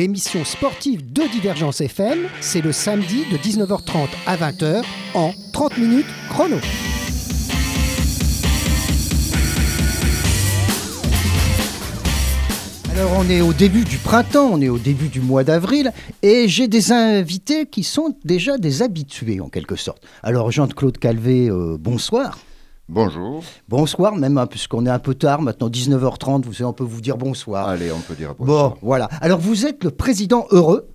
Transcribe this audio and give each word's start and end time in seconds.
30 0.00 0.08
minutes 0.08 0.24
chrono, 0.30 0.40
l'émission 0.40 0.44
sportive 0.44 1.12
de 1.12 1.22
Divergence 1.30 1.80
FM, 1.80 2.18
c'est 2.40 2.62
le 2.62 2.72
samedi 2.72 3.24
de 3.30 3.36
19h30 3.36 4.08
à 4.26 4.36
20h 4.36 4.82
en 5.14 5.32
30 5.52 5.78
minutes 5.78 6.06
chrono. 6.30 6.56
Alors 12.92 13.12
on 13.18 13.28
est 13.30 13.40
au 13.40 13.52
début 13.52 13.84
du 13.84 13.98
printemps, 13.98 14.50
on 14.52 14.60
est 14.60 14.68
au 14.68 14.78
début 14.78 15.08
du 15.08 15.20
mois 15.20 15.44
d'avril 15.44 15.92
et 16.22 16.48
j'ai 16.48 16.68
des 16.68 16.92
invités 16.92 17.66
qui 17.66 17.82
sont 17.82 18.14
déjà 18.24 18.58
des 18.58 18.82
habitués 18.82 19.40
en 19.40 19.48
quelque 19.48 19.76
sorte. 19.76 20.02
Alors 20.22 20.50
Jean-Claude 20.50 20.98
Calvé, 20.98 21.48
euh, 21.48 21.76
bonsoir. 21.78 22.38
Bonjour. 22.94 23.44
Bonsoir, 23.68 24.16
même 24.16 24.36
hein, 24.36 24.48
puisqu'on 24.48 24.84
est 24.84 24.90
un 24.90 24.98
peu 24.98 25.14
tard, 25.14 25.42
maintenant 25.42 25.68
19h30, 25.68 26.42
vous 26.42 26.52
savez, 26.54 26.64
on 26.64 26.72
peut 26.72 26.82
vous 26.82 27.00
dire 27.00 27.16
bonsoir. 27.16 27.68
Allez, 27.68 27.92
on 27.92 28.00
peut 28.00 28.16
dire 28.16 28.34
bonsoir. 28.34 28.70
Bon, 28.70 28.76
voilà. 28.82 29.08
Alors 29.20 29.38
vous 29.38 29.64
êtes 29.64 29.84
le 29.84 29.92
président 29.92 30.46
heureux 30.50 30.88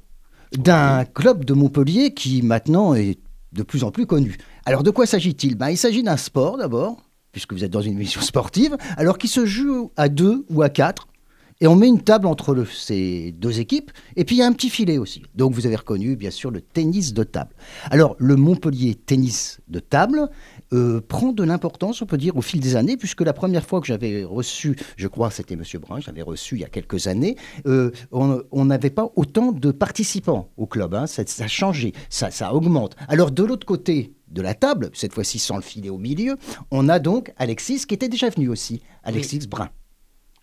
d'un 0.58 1.06
club 1.06 1.46
de 1.46 1.54
Montpellier 1.54 2.14
qui 2.14 2.42
maintenant 2.42 2.96
est 2.96 3.18
de 3.54 3.64
plus 3.64 3.86
en 3.86 3.92
plus 3.92 4.06
connu. 4.06 4.38
Alors 4.66 4.84
de 4.84 4.92
quoi 4.92 5.06
s'agit-il? 5.06 5.56
Ben, 5.56 5.70
Il 5.70 5.78
s'agit 5.78 6.04
d'un 6.04 6.18
sport 6.18 6.58
d'abord, 6.58 6.98
puisque 7.32 7.54
vous 7.54 7.64
êtes 7.64 7.72
dans 7.72 7.80
une 7.82 7.94
émission 7.94 8.20
sportive, 8.20 8.76
alors 8.98 9.18
qui 9.18 9.30
se 9.30 9.46
joue 9.46 9.92
à 9.96 10.10
deux 10.10 10.46
ou 10.50 10.64
à 10.64 10.68
quatre. 10.70 11.08
Et 11.62 11.68
on 11.68 11.78
met 11.78 11.88
une 11.88 12.02
table 12.02 12.28
entre 12.28 12.54
le- 12.54 12.66
ces 12.66 13.32
deux 13.32 13.62
équipes, 13.62 13.92
et 14.18 14.26
puis 14.26 14.36
il 14.36 14.40
y 14.40 14.42
a 14.42 14.46
un 14.46 14.52
petit 14.52 14.70
filet 14.70 14.98
aussi. 14.98 15.24
Donc 15.36 15.54
vous 15.54 15.66
avez 15.66 15.78
reconnu, 15.78 16.18
bien 16.18 16.30
sûr, 16.30 16.52
le 16.52 16.60
tennis 16.60 17.14
de 17.14 17.24
table. 17.24 17.52
Alors 17.90 18.18
le 18.20 18.36
Montpellier 18.36 18.94
tennis 18.96 19.62
de 19.70 19.80
table 19.80 20.30
euh, 20.74 21.02
prend 21.02 21.32
de 21.32 21.44
l'importance, 21.44 22.02
on 22.02 22.06
peut 22.06 22.18
dire, 22.18 22.36
au 22.38 22.42
fil 22.42 22.60
des 22.60 22.76
années, 22.76 22.98
puisque 22.98 23.22
la 23.22 23.34
première 23.34 23.66
fois 23.66 23.82
que 23.82 23.88
j'avais 23.88 24.24
reçu, 24.24 24.76
je 24.98 25.08
crois 25.08 25.30
que 25.30 25.36
c'était 25.36 25.56
Monsieur 25.56 25.80
Brun, 25.80 26.00
j'avais 26.00 26.22
reçu 26.22 26.56
il 26.56 26.62
y 26.62 26.66
a 26.66 26.70
quelques 26.70 27.08
années, 27.08 27.36
euh, 27.68 27.92
on 28.12 28.66
n'avait 28.66 28.90
pas 28.90 29.10
autant 29.16 29.52
de 29.52 29.72
participants 29.72 30.50
au 30.58 30.66
club. 30.66 30.94
hein. 30.96 31.08
Ça, 31.08 31.24
ça 31.26 31.44
a 31.44 31.48
changé, 31.48 31.94
ça, 32.10 32.32
ça 32.32 32.54
augmente. 32.54 32.96
Alors 33.08 33.32
de 33.32 33.44
l'autre 33.44 33.66
côté 33.66 34.14
de 34.28 34.42
la 34.42 34.54
table, 34.56 34.90
cette 34.94 35.14
fois-ci 35.14 35.40
sans 35.40 35.56
le 35.56 35.62
filet 35.62 35.90
au 35.90 35.98
milieu, 35.98 36.38
on 36.72 36.90
a 36.90 37.00
donc 37.00 37.32
Alexis 37.38 37.86
qui 37.88 37.94
était 37.94 38.10
déjà 38.10 38.30
venu 38.30 38.50
aussi, 38.50 38.82
Alexis 39.04 39.48
Brun. 39.48 39.70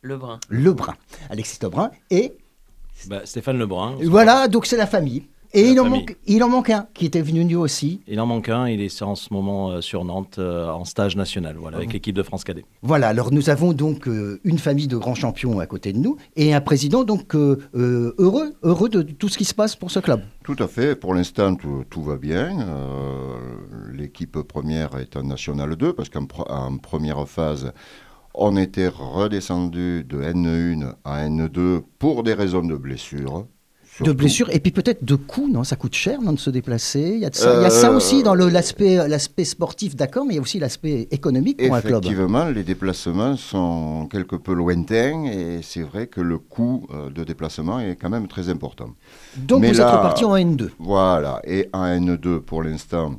Lebrun. 0.03 0.39
Lebrun. 0.49 0.95
Alexis 1.31 1.59
Lebrun. 1.63 1.91
Et 2.11 2.33
Bah, 3.09 3.23
Stéphane 3.25 3.59
Lebrun. 3.59 3.97
voilà, 4.05 4.49
donc 4.49 4.67
c'est 4.67 4.77
la 4.77 4.87
famille. 4.87 5.25
Et 5.55 5.69
il 5.69 5.79
en, 5.81 5.89
manque, 5.89 6.17
il 6.27 6.43
en 6.43 6.49
manque 6.49 6.71
un 6.71 6.87
qui 6.95 7.05
était 7.05 7.21
venu 7.21 7.45
lui 7.45 7.57
aussi. 7.57 8.01
Il 8.09 8.19
en 8.21 8.27
manque 8.27 8.49
un, 8.49 8.69
il 8.69 8.81
est 8.81 9.03
en 9.03 9.15
ce 9.15 9.33
moment 9.35 9.71
euh, 9.71 9.81
sur 9.83 10.05
Nantes 10.05 10.37
euh, 10.39 10.71
en 10.71 10.87
stage 10.87 11.15
national, 11.15 11.57
voilà, 11.59 11.77
avec 11.77 11.93
l'équipe 11.93 12.15
de 12.17 12.23
France 12.23 12.43
Cadet. 12.43 12.65
Voilà, 12.81 13.09
alors 13.09 13.33
nous 13.33 13.51
avons 13.51 13.75
donc 13.75 14.09
euh, 14.09 14.41
une 14.45 14.59
famille 14.59 14.89
de 14.89 14.97
grands 14.97 15.15
champions 15.15 15.61
à 15.61 15.67
côté 15.67 15.93
de 15.93 15.99
nous 15.99 16.17
et 16.37 16.55
un 16.55 16.63
président 16.63 17.05
donc 17.05 17.35
euh, 17.35 17.59
euh, 17.75 18.15
heureux, 18.17 18.55
heureux 18.63 18.89
de 18.89 19.03
tout 19.03 19.29
ce 19.29 19.37
qui 19.37 19.45
se 19.45 19.53
passe 19.55 19.77
pour 19.77 19.91
ce 19.91 19.99
club. 20.01 20.23
Tout 20.43 20.57
à 20.59 20.69
fait. 20.69 20.97
Pour 20.97 21.13
l'instant, 21.13 21.55
tout, 21.55 21.85
tout 21.91 22.03
va 22.03 22.17
bien. 22.17 22.59
Euh, 22.61 23.39
L'équipe 23.93 24.41
première 24.43 24.97
est 24.97 25.17
en 25.17 25.23
National 25.23 25.77
2 25.77 25.93
parce 25.93 26.09
qu'en 26.09 26.27
en 26.49 26.79
première 26.79 27.29
phase, 27.29 27.73
on 28.35 28.57
était 28.57 28.89
redescendu 28.89 30.05
de 30.05 30.23
N1 30.23 30.95
à 31.05 31.29
N2 31.29 31.83
pour 31.99 32.23
des 32.23 32.33
raisons 32.33 32.63
de 32.65 32.75
blessure. 32.75 33.47
De 34.01 34.13
blessures 34.13 34.49
et 34.51 34.59
puis 34.59 34.73
peut-être 34.73 35.05
de 35.05 35.17
coûts, 35.17 35.49
non? 35.49 35.65
Ça 35.65 35.77
coûte 35.77 35.95
cher, 35.95 36.21
non, 36.23 36.33
de 36.33 36.39
se 36.39 36.49
déplacer? 36.49 37.13
Il 37.15 37.19
y 37.21 37.25
a, 37.27 37.31
de 37.31 37.35
ça, 37.37 37.57
il 37.57 37.63
y 37.63 37.67
a 37.67 37.71
ça 37.71 37.91
Euh, 37.91 37.97
aussi 37.97 38.23
dans 38.23 38.35
le- 38.35 38.49
l'aspect 38.49 39.45
sportif, 39.45 39.95
d'accord, 39.95 40.25
mais 40.25 40.33
il 40.35 40.37
y 40.37 40.39
a 40.39 40.43
aussi 40.43 40.59
l'aspect 40.59 41.09
économique 41.11 41.59
pour 41.59 41.75
un 41.77 41.81
club. 41.83 42.03
Effectivement, 42.05 42.47
les 42.47 42.65
déplacements 42.65 43.37
sont 43.37 44.09
quelque 44.11 44.37
peu 44.37 44.55
lointains 44.55 45.25
et 45.27 45.61
c'est 45.63 45.83
vrai 45.83 46.07
que 46.07 46.21
le 46.23 46.39
coût 46.39 46.87
euh, 46.95 47.11
de 47.11 47.23
déplacement 47.23 47.81
est 47.81 47.97
quand 47.97 48.09
même 48.11 48.29
très 48.29 48.49
important. 48.49 48.91
Donc 49.37 49.61
mais 49.61 49.73
vous 49.73 49.79
là- 49.79 49.89
êtes 49.89 49.97
reparti 49.99 50.25
en 50.25 50.37
N2. 50.37 50.71
Voilà, 50.79 51.41
et 51.45 51.69
en 51.75 51.85
N2 51.85 52.41
pour 52.41 52.63
l'instant, 52.63 53.17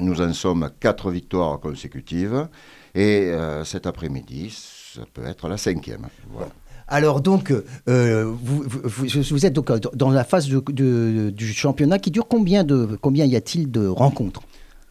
nous 0.00 0.20
en 0.20 0.32
sommes 0.34 0.62
à 0.64 0.70
quatre 0.70 1.10
victoires 1.10 1.58
consécutives. 1.60 2.46
Et 2.94 3.30
euh, 3.30 3.64
cet 3.64 3.86
après-midi, 3.86 4.50
ça 4.94 5.02
peut 5.14 5.24
être 5.24 5.48
la 5.48 5.56
cinquième. 5.56 6.08
Voilà. 6.32 6.50
Alors 6.90 7.20
donc, 7.20 7.54
euh, 7.88 8.32
vous, 8.42 9.46
êtes 9.46 9.52
donc 9.52 9.70
euh, 9.70 9.78
dans 9.94 10.10
la 10.10 10.24
phase 10.24 10.48
du 10.48 11.52
championnat 11.54 12.00
qui 12.00 12.10
dure 12.10 12.26
combien 12.26 12.64
de 12.64 12.98
combien 13.00 13.24
y 13.24 13.36
a-t-il 13.36 13.70
de 13.70 13.86
rencontres? 13.86 14.42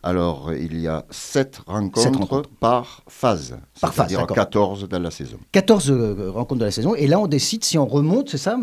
Alors, 0.02 0.52
il 0.54 0.80
y 0.80 0.88
a 0.88 1.04
sept 1.10 1.60
rencontres, 1.68 2.00
Sept 2.02 2.16
rencontres. 2.16 2.50
par 2.62 3.02
phase, 3.10 3.58
Par 3.82 3.94
phase, 3.94 4.08
c'est-à-dire 4.08 4.20
d'accord. 4.22 4.36
14 4.38 4.88
dans 4.88 5.00
la 5.00 5.12
saison. 5.12 5.36
14 5.52 5.92
euh, 5.92 6.32
rencontres 6.34 6.60
de 6.62 6.66
la 6.66 6.72
saison 6.72 6.96
et 6.96 7.06
là 7.06 7.20
on 7.20 7.28
décide 7.28 7.66
si 7.66 7.78
on 7.78 7.86
remonte, 7.86 8.30
c'est 8.30 8.38
ça 8.38 8.58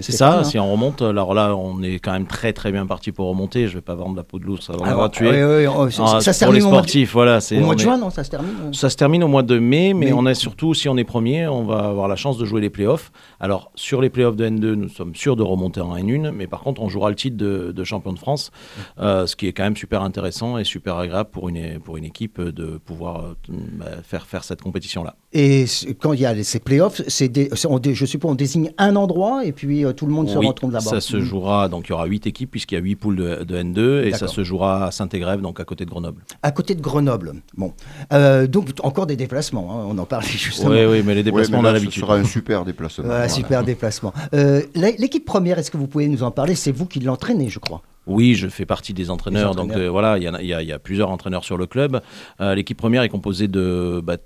C'est 0.00 0.10
ça, 0.10 0.40
hein 0.40 0.44
si 0.44 0.58
on 0.58 0.70
remonte, 0.72 1.00
alors 1.02 1.32
là, 1.32 1.54
on 1.54 1.80
est 1.82 2.00
quand 2.00 2.10
même 2.10 2.26
très 2.26 2.52
très 2.52 2.72
bien 2.72 2.86
parti 2.86 3.12
pour 3.12 3.28
remonter. 3.28 3.68
Je 3.68 3.74
vais 3.74 3.80
pas 3.82 3.94
vendre 3.94 4.16
la 4.16 4.24
peau 4.24 4.40
de 4.40 4.44
l'ours 4.44 4.68
avant 4.68 4.78
Alors, 4.80 4.88
d'avoir 4.88 5.10
tué. 5.12 5.30
oui, 5.30 5.64
oui, 5.64 5.66
on- 5.68 5.90
ça, 5.90 6.02
Ah, 6.16 6.20
ça 6.20 6.32
se 6.32 6.44
pour 6.44 6.52
les 6.52 6.58
termine 6.58 6.66
au 6.68 6.72
mois 6.74 6.82
de- 6.82 6.86
sportifs, 6.88 7.12
voilà. 7.12 7.40
c'est- 7.40 7.56
Au 7.58 7.60
mois 7.60 7.68
on 7.68 7.74
de 7.76 7.80
est- 7.80 7.84
juin, 7.84 7.96
non 7.98 8.10
Ça 8.10 8.24
se 8.24 8.30
termine 8.30 8.74
Ça 8.74 8.90
se 8.90 8.96
termine 8.96 9.22
au 9.22 9.28
mois 9.28 9.44
de 9.44 9.58
mai, 9.60 9.94
mais 9.94 10.06
Mais- 10.06 10.12
on 10.12 10.26
est 10.26 10.34
surtout, 10.34 10.74
si 10.74 10.88
on 10.88 10.96
est 10.96 11.04
premier, 11.04 11.46
on 11.46 11.62
va 11.64 11.84
avoir 11.84 12.08
la 12.08 12.16
chance 12.16 12.36
de 12.36 12.44
jouer 12.44 12.60
les 12.60 12.70
playoffs. 12.70 13.12
Alors, 13.38 13.70
sur 13.76 14.00
les 14.00 14.10
playoffs 14.10 14.34
de 14.36 14.44
N2, 14.46 14.74
nous 14.74 14.88
sommes 14.88 15.14
sûrs 15.14 15.36
de 15.36 15.44
remonter 15.44 15.80
en 15.80 15.94
N1, 15.96 16.32
mais 16.32 16.48
par 16.48 16.60
contre, 16.62 16.82
on 16.82 16.88
jouera 16.88 17.10
le 17.10 17.16
titre 17.16 17.36
de, 17.36 17.70
de 17.70 17.84
champion 17.84 18.12
de 18.12 18.18
France, 18.18 18.50
euh, 18.98 19.28
ce 19.28 19.36
qui 19.36 19.46
est 19.46 19.52
quand 19.52 19.62
même 19.62 19.76
super 19.76 20.02
intéressant 20.02 20.58
et 20.58 20.64
super 20.64 20.79
agréable 20.88 21.30
pour 21.30 21.48
une, 21.48 21.78
pour 21.80 21.96
une 21.96 22.04
équipe 22.04 22.40
de 22.40 22.78
pouvoir 22.78 23.24
euh, 23.24 23.34
bah, 23.72 23.86
faire, 24.02 24.26
faire 24.26 24.44
cette 24.44 24.62
compétition-là. 24.62 25.16
Et 25.32 25.64
quand 26.00 26.12
il 26.12 26.20
y 26.20 26.26
a 26.26 26.42
ces 26.42 26.58
playoffs, 26.58 27.00
des- 27.20 27.50
on 27.68 27.80
je 27.82 28.04
suppose 28.06 28.30
on 28.32 28.34
désigne 28.34 28.72
un 28.78 28.96
endroit 28.96 29.44
et 29.44 29.52
puis 29.52 29.84
euh, 29.84 29.92
tout 29.92 30.06
le 30.06 30.12
monde 30.12 30.28
se 30.28 30.36
Oui, 30.38 30.46
retrouve 30.48 30.72
là-bas. 30.72 30.84
Ça 30.90 31.00
se 31.00 31.16
Mm. 31.16 31.20
jouera, 31.20 31.68
donc 31.68 31.86
il 31.88 31.90
y 31.90 31.92
aura 31.92 32.06
8 32.06 32.26
équipes 32.26 32.50
puisqu'il 32.50 32.74
y 32.74 32.78
a 32.78 32.80
8 32.80 32.96
poules 32.96 33.16
de, 33.16 33.44
de 33.44 33.56
N2 33.62 34.04
et 34.04 34.12
ça 34.12 34.26
se 34.26 34.42
jouera 34.42 34.86
à 34.86 34.90
Saint-Égrève, 34.90 35.40
donc 35.40 35.60
à 35.60 35.64
côté 35.64 35.84
de 35.84 35.90
Grenoble. 35.90 36.22
À 36.42 36.50
côté 36.50 36.74
de 36.74 36.80
Grenoble. 36.80 37.34
Bon, 37.56 37.72
Euh, 38.12 38.46
donc 38.46 38.70
encore 38.82 39.06
des 39.06 39.16
déplacements. 39.16 39.68
hein, 39.70 39.86
on 39.88 39.98
en 39.98 40.04
parlait 40.06 40.26
justement. 40.30 40.70
Oui, 40.70 40.84
oui, 40.84 41.02
mais 41.04 41.14
les 41.14 41.22
déplacements, 41.22 41.62
mais 41.62 41.68
on 41.68 41.70
a 41.70 41.72
là, 41.74 41.78
ce 41.78 41.84
l'habitude. 41.84 42.02
sera 42.02 42.16
un 42.16 42.24
super 42.24 42.64
déplacement. 42.64 43.04
Voilà. 43.06 43.28
super 43.28 43.62
déplacement. 43.64 44.12
Euh, 44.34 44.62
l'é- 44.74 44.96
L'équipe 44.98 45.24
première, 45.24 45.58
est-ce 45.58 45.70
que 45.70 45.76
vous 45.76 45.86
pouvez 45.86 46.08
nous 46.08 46.22
en 46.22 46.30
parler? 46.30 46.54
C'est 46.54 46.72
vous 46.72 46.86
qui 46.86 47.00
l'entraînez, 47.00 47.48
je 47.48 47.58
crois. 47.58 47.82
Oui, 48.06 48.34
je 48.34 48.48
fais 48.48 48.66
partie 48.66 48.92
des 48.94 49.10
entraîneurs. 49.10 49.54
Donc 49.54 49.70
euh, 49.86 49.90
voilà, 49.90 50.18
il 50.18 50.24
y, 50.24 50.26
a- 50.52 50.62
y 50.62 50.66
y 50.68 50.78
plusieurs 50.78 51.10
entraîneurs 51.10 51.44
sur 51.44 51.56
le 51.56 51.66
club. 51.66 52.00
Euh, 52.40 52.54
L'équipe 52.54 52.78
première 52.78 53.02
est 53.02 53.08
composée 53.08 53.46
de 53.48 54.00
bah, 54.02 54.16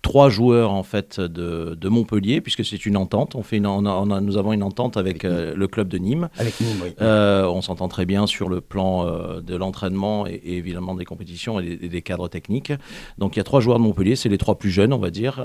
trois 0.00 0.30
joueurs 0.30 0.70
en 0.72 0.84
fait 0.84 1.20
de, 1.20 1.74
de 1.78 1.88
Montpellier, 1.88 2.40
puisque 2.40 2.64
c'est 2.64 2.86
une 2.86 2.96
entente. 2.96 3.34
On 3.34 3.42
fait 3.42 3.56
une, 3.58 3.66
on 3.66 3.84
a- 3.84 3.90
on 3.90 4.10
a- 4.10 4.20
nous 4.20 4.36
avons 4.36 4.52
une 4.52 4.62
entente 4.62 4.96
avec 4.96 5.24
euh, 5.24 5.54
le 5.56 5.66
club 5.68 5.88
de 5.88 5.98
Nîmes. 5.98 6.28
Avec 6.38 6.58
Nîmes, 6.60 6.76
oui. 6.82 6.90
Euh, 7.00 7.46
on 7.46 7.60
s'entend 7.60 7.88
très 7.88 8.06
bien 8.06 8.26
sur 8.26 8.48
le 8.48 8.60
plan 8.60 9.06
euh, 9.06 9.40
de 9.40 9.56
l'entraînement 9.56 10.26
et, 10.26 10.34
et 10.34 10.56
évidemment 10.56 10.94
des 10.94 11.04
compétitions 11.04 11.58
et 11.60 11.64
des, 11.76 11.86
et 11.86 11.88
des 11.88 12.02
cadres 12.02 12.28
techniques. 12.28 12.72
Donc 13.18 13.34
il 13.36 13.40
y 13.40 13.40
a 13.40 13.44
trois 13.44 13.60
joueurs 13.60 13.78
de 13.78 13.82
Montpellier, 13.84 14.14
c'est 14.16 14.28
les 14.28 14.38
trois 14.38 14.56
plus 14.56 14.70
jeunes, 14.70 14.92
on 14.92 14.98
va 14.98 15.10
dire. 15.10 15.44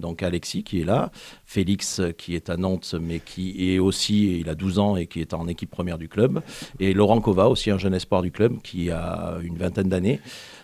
Donc 0.00 0.22
Alexis 0.22 0.64
qui 0.64 0.80
est 0.80 0.84
là, 0.84 1.10
Félix 1.52 2.00
euh, 2.00 2.12
qui 2.12 2.34
est 2.34 2.48
à 2.48 2.56
Nantes, 2.56 2.94
mais 2.98 3.20
qui 3.20 3.72
est 3.72 3.78
aussi, 3.78 4.40
il 4.40 4.48
a 4.48 4.54
12 4.54 4.78
ans 4.78 4.96
et 4.96 5.06
qui 5.06 5.20
est 5.20 5.34
en 5.34 5.46
équipe 5.48 5.70
première 5.70 5.98
du 5.98 6.08
club, 6.08 6.40
et 6.80 6.94
Laurent 6.94 7.20
Kova, 7.20 7.48
aussi 7.48 7.70
un 7.70 7.76
jeune 7.76 7.92
espoir 7.92 8.22
du 8.22 8.30
club 8.30 8.62
qui 8.62 8.90
a 8.90 9.36
une 9.42 9.58
vingtaine 9.58 9.90
d'années. 9.90 10.20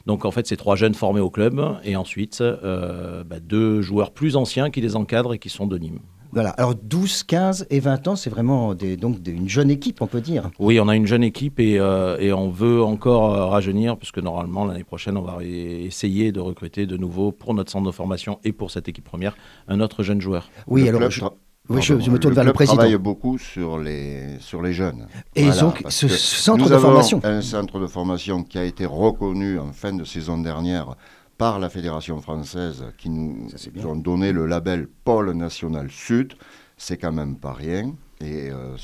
Donc 0.07 0.25
en 0.25 0.31
fait, 0.31 0.47
c'est 0.47 0.57
trois 0.57 0.77
jeunes 0.77 0.95
formés 0.95 1.21
au 1.21 1.29
club, 1.29 1.61
et 1.85 1.95
ensuite 1.95 2.41
euh, 2.41 3.23
bah, 3.23 3.39
deux 3.39 3.83
joueurs 3.83 4.13
plus 4.13 4.37
anciens 4.37 4.71
qui 4.71 4.81
les 4.81 4.97
encadrent 4.97 5.35
et 5.35 5.39
qui 5.39 5.51
sont 5.51 5.67
de 5.67 5.77
Nîmes. 5.77 6.01
Voilà. 6.39 6.51
Alors 6.51 6.77
12, 6.77 7.25
15 7.25 7.67
et 7.69 7.81
20 7.81 8.07
ans, 8.07 8.15
c'est 8.15 8.31
vraiment 8.31 8.73
des, 8.75 8.97
donc 8.97 9.21
des- 9.21 9.33
une 9.33 9.49
jeune 9.49 9.71
équipe, 9.73 10.01
on 10.03 10.07
peut 10.07 10.21
dire. 10.21 10.51
Oui, 10.61 10.79
on 10.79 10.87
a 10.89 10.95
une 10.95 11.07
jeune 11.09 11.25
équipe 11.25 11.59
et, 11.59 11.81
euh, 11.81 12.17
et 12.21 12.33
on 12.33 12.49
veut 12.49 12.81
encore 12.81 13.35
euh, 13.35 13.47
rajeunir, 13.47 13.97
puisque 13.97 14.19
normalement, 14.19 14.65
l'année 14.65 14.85
prochaine, 14.85 15.17
on 15.17 15.23
va 15.23 15.39
essayer 15.43 16.31
de 16.31 16.39
recruter 16.39 16.87
de 16.87 16.97
nouveau 16.97 17.33
pour 17.33 17.55
notre 17.55 17.73
centre 17.73 17.87
de 17.87 17.91
formation 17.91 18.39
et 18.45 18.53
pour 18.53 18.71
cette 18.71 18.89
équipe 18.89 19.05
première 19.05 19.35
un 19.67 19.81
autre 19.81 20.05
jeune 20.05 20.21
joueur. 20.21 20.49
Oui, 20.69 20.83
Le 20.83 20.89
alors 20.91 21.01
club 21.01 21.11
je- 21.11 21.21
tra- 21.23 21.33
oui, 21.71 21.83
je- 21.83 21.93
pardon, 21.95 22.05
je 22.07 22.11
me 22.13 22.19
tourne 22.21 22.31
le 22.33 22.37
vers 22.37 22.45
le 22.45 22.53
président. 22.53 22.77
travaille 22.77 22.97
beaucoup 22.99 23.37
sur 23.37 23.79
les, 23.79 24.39
sur 24.39 24.63
les 24.63 24.73
jeunes. 24.73 25.07
Et 25.35 25.43
Voilà, 25.45 25.61
donc, 25.61 25.83
ce 25.89 26.07
centre 26.09 26.59
nous 26.63 26.69
de 26.71 26.75
avons 26.75 26.83
formation. 26.89 27.21
un 27.25 27.43
centre 27.43 27.81
de 27.81 27.87
formation 27.89 28.45
qui 28.45 28.59
a 28.59 28.65
été 28.65 28.87
reconnu 28.87 29.59
en 29.59 29.73
fin 29.73 29.93
de 29.93 30.05
saison 30.05 30.39
dernière 30.39 30.95
par 31.39 31.59
la 31.61 31.71
Fédération 31.71 32.21
française 32.21 32.85
qui 32.99 33.09
nous 33.11 33.49
Ça, 33.57 33.71
ont 33.89 33.97
donné 33.97 34.33
le 34.33 34.47
label 34.47 34.89
Pôle 35.05 35.31
National 35.33 35.89
Sud. 35.91 36.35
C'est 36.77 36.97
quand 36.97 37.13
même 37.13 37.37
pas 37.37 37.53
rien. 37.53 37.95
Et 38.21 38.51
euh, 38.51 38.77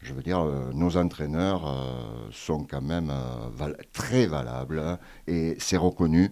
je 0.00 0.14
veux 0.14 0.22
dire, 0.22 0.40
euh, 0.40 0.70
nos 0.74 0.96
entraîneurs 0.96 1.62
euh, 1.66 2.28
sont 2.32 2.64
quand 2.68 2.80
même 2.80 3.12
val- 3.54 3.76
très 3.92 4.26
valables 4.26 4.78
hein, 4.80 4.98
et 5.26 5.54
c'est 5.58 5.76
reconnu 5.76 6.30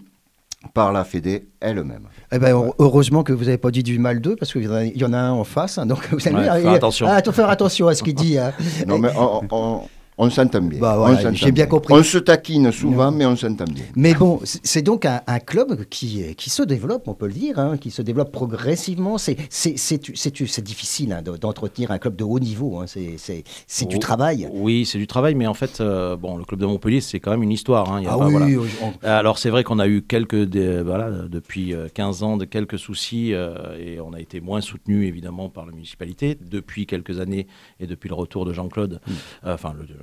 par 0.74 0.92
la 0.92 1.04
Fédé 1.04 1.48
elle-même. 1.60 2.08
Eh 2.32 2.38
ben, 2.38 2.48
heure- 2.54 2.74
heureusement 2.78 3.22
que 3.22 3.32
vous 3.32 3.44
n'avez 3.44 3.56
pas 3.58 3.70
dit 3.70 3.82
du 3.82 3.98
mal 3.98 4.20
d'eux, 4.20 4.36
parce 4.36 4.52
qu'il 4.52 4.64
y, 4.64 4.68
en 4.68 4.72
a- 4.74 4.84
il 4.84 4.96
y 4.96 5.04
en 5.04 5.12
a 5.12 5.18
un 5.18 5.32
en 5.32 5.44
face. 5.44 5.78
hein, 5.78 5.86
donc 5.86 6.06
vous 6.10 6.26
allez 6.26 6.36
Ouais, 6.36 6.42
dire, 6.42 6.54
faut 6.54 6.60
faire 6.62 6.72
attention. 6.72 7.06
Ah, 7.08 7.22
faut 7.22 7.32
faire 7.32 7.48
attention 7.50 7.86
à 7.88 7.94
ce 7.94 8.02
qu'il 8.02 8.14
dit. 8.14 8.38
hein. 8.38 8.52
Non, 8.86 8.98
mais 8.98 9.10
on, 9.16 9.42
on- 9.50 9.88
On 10.22 10.28
s'entend 10.28 10.60
bien. 10.60 10.78
Bah, 10.78 10.96
voilà, 10.98 11.32
j'ai 11.32 11.50
bien 11.50 11.64
compris. 11.64 11.94
On 11.94 12.02
se 12.02 12.18
taquine 12.18 12.70
souvent, 12.72 13.10
mais 13.10 13.24
on 13.24 13.36
s'entend 13.36 13.64
bien. 13.64 13.84
Mais 13.96 14.12
bon, 14.12 14.38
c'est 14.44 14.82
donc 14.82 15.06
un, 15.06 15.22
un 15.26 15.38
club 15.38 15.84
qui, 15.86 16.34
qui 16.36 16.50
se 16.50 16.62
développe, 16.62 17.08
on 17.08 17.14
peut 17.14 17.26
le 17.26 17.32
dire, 17.32 17.58
hein, 17.58 17.78
qui 17.78 17.90
se 17.90 18.02
développe 18.02 18.30
progressivement. 18.30 19.16
C'est 19.16 19.36
c'est- 19.48 19.78
c'est- 19.78 20.00
c'est- 20.14 20.46
c'est 20.46 20.62
difficile 20.64 21.12
hein, 21.14 21.22
de- 21.22 21.36
d'entretenir 21.38 21.90
un 21.90 21.98
club 21.98 22.16
de 22.16 22.24
haut 22.24 22.38
niveau. 22.38 22.78
hein. 22.80 22.84
C'est 22.86 23.14
c'est- 23.16 23.44
c'est 23.66 23.86
du 23.88 23.96
Oh, 23.96 23.98
travail. 23.98 24.46
Oui, 24.52 24.84
c'est 24.84 24.98
du 24.98 25.06
travail, 25.06 25.34
mais 25.34 25.46
en 25.46 25.54
fait, 25.54 25.80
euh, 25.80 26.16
bon, 26.16 26.36
le 26.36 26.44
club 26.44 26.60
de 26.60 26.66
Montpellier, 26.66 27.00
c'est 27.00 27.18
quand 27.18 27.30
même 27.30 27.42
une 27.42 27.52
histoire. 27.52 27.90
hein. 27.90 28.00
Il 28.00 28.04
y 28.04 28.08
a 28.08 28.12
Ah 28.12 28.18
pas- 28.18 28.26
oui, 28.26 28.54
voilà. 28.56 28.70
on- 28.82 29.06
Alors 29.06 29.38
c'est 29.38 29.48
vrai 29.50 29.64
qu'on 29.64 29.78
a 29.78 29.88
eu 29.88 30.02
quelques, 30.02 30.44
des- 30.44 30.82
voilà, 30.82 31.10
depuis 31.28 31.72
euh, 31.74 31.88
15 31.92 32.22
ans, 32.22 32.36
de 32.36 32.44
quelques 32.44 32.78
soucis 32.78 33.32
euh, 33.32 33.54
et 33.78 34.00
on 34.00 34.12
a 34.12 34.20
été 34.20 34.40
moins 34.42 34.60
soutenu 34.60 35.06
évidemment 35.06 35.48
par 35.48 35.64
la 35.64 35.72
municipalité 35.72 36.36
depuis 36.50 36.84
quelques 36.86 37.20
années 37.20 37.46
et 37.80 37.86
depuis 37.86 38.08
le 38.10 38.14
retour 38.14 38.44
de 38.44 38.52
Jean-Claude, 38.52 39.00
Mm. 39.06 39.10
euh, 39.46 39.54
enfin 39.54 39.72
le- 39.78 39.86
de 39.86 39.94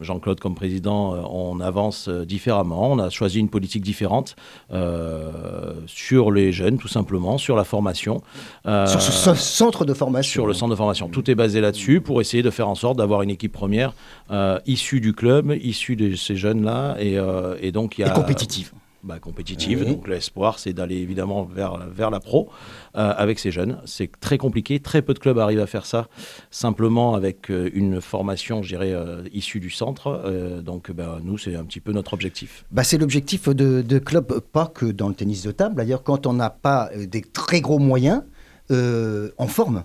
Jean-Claude 0.00 0.40
comme 0.40 0.56
président, 0.56 1.14
euh, 1.14 1.20
on 1.30 1.60
avance 1.60 2.08
euh, 2.08 2.24
différemment. 2.26 2.90
On 2.90 2.98
a 2.98 3.10
choisi 3.10 3.38
une 3.38 3.48
politique 3.48 3.82
différente 3.82 4.34
euh, 4.72 5.72
sur 5.86 6.32
les 6.32 6.50
jeunes 6.52 6.78
tout 6.78 6.88
simplement, 6.88 7.38
sur 7.38 7.54
la 7.54 7.62
formation. 7.64 8.20
euh, 8.66 8.86
sur 8.88 9.00
ce, 9.00 9.12
ce 9.12 9.34
centre 9.34 9.84
de 9.84 9.94
formation. 9.94 10.32
sur 10.32 10.46
le 10.48 10.52
centre 10.52 10.70
de 10.72 10.76
formation. 10.76 11.08
Tout 11.08 11.30
est 11.30 11.36
basé 11.36 11.60
là-dessus 11.60 12.00
pour 12.00 12.20
essayer 12.20 12.42
de 12.42 12.50
faire 12.50 12.68
en 12.68 12.74
sorte 12.74 12.98
d'avoir 12.98 13.22
une 13.22 13.30
équipe 13.30 13.52
première 13.52 13.94
euh, 14.32 14.58
issue 14.66 15.00
du 15.00 15.12
club, 15.12 15.52
issue 15.62 15.94
de 15.94 16.16
ces 16.16 16.34
jeunes-là. 16.34 16.96
Et, 16.98 17.16
et 17.60 17.70
donc, 17.72 17.96
il 17.96 18.00
y 18.00 18.04
a. 18.04 18.08
Et 18.08 18.12
compétitive. 18.12 18.72
Bah, 19.04 19.18
compétitive. 19.18 19.80
Oui. 19.82 19.92
Donc, 19.92 20.08
l'espoir, 20.08 20.58
c'est 20.58 20.72
d'aller 20.72 20.96
évidemment 20.96 21.44
vers, 21.44 21.76
vers 21.90 22.08
la 22.08 22.20
pro 22.20 22.48
euh, 22.96 23.12
avec 23.14 23.38
ces 23.38 23.50
jeunes. 23.50 23.78
C'est 23.84 24.10
très 24.18 24.38
compliqué. 24.38 24.80
Très 24.80 25.02
peu 25.02 25.12
de 25.12 25.18
clubs 25.18 25.38
arrivent 25.38 25.60
à 25.60 25.66
faire 25.66 25.84
ça 25.84 26.08
simplement 26.50 27.14
avec 27.14 27.50
euh, 27.50 27.68
une 27.74 28.00
formation, 28.00 28.62
je 28.62 28.68
dirais, 28.68 28.92
euh, 28.94 29.22
issue 29.30 29.60
du 29.60 29.68
centre. 29.68 30.62
Donc, 30.64 30.90
bah, 30.90 31.18
nous, 31.22 31.36
c'est 31.36 31.54
un 31.54 31.64
petit 31.64 31.80
peu 31.80 31.92
notre 31.92 32.14
objectif. 32.14 32.64
Bah, 32.70 32.82
c'est 32.82 32.96
l'objectif 32.96 33.50
de, 33.50 33.82
de 33.82 33.98
club, 33.98 34.40
pas 34.40 34.68
que 34.68 34.86
dans 34.86 35.08
le 35.08 35.14
tennis 35.14 35.42
de 35.42 35.50
table. 35.50 35.74
D'ailleurs, 35.74 36.02
quand 36.02 36.26
on 36.26 36.32
n'a 36.32 36.48
pas 36.48 36.88
des 36.96 37.20
très 37.20 37.60
gros 37.60 37.78
moyens, 37.78 38.22
on 38.70 39.46
forme. 39.48 39.84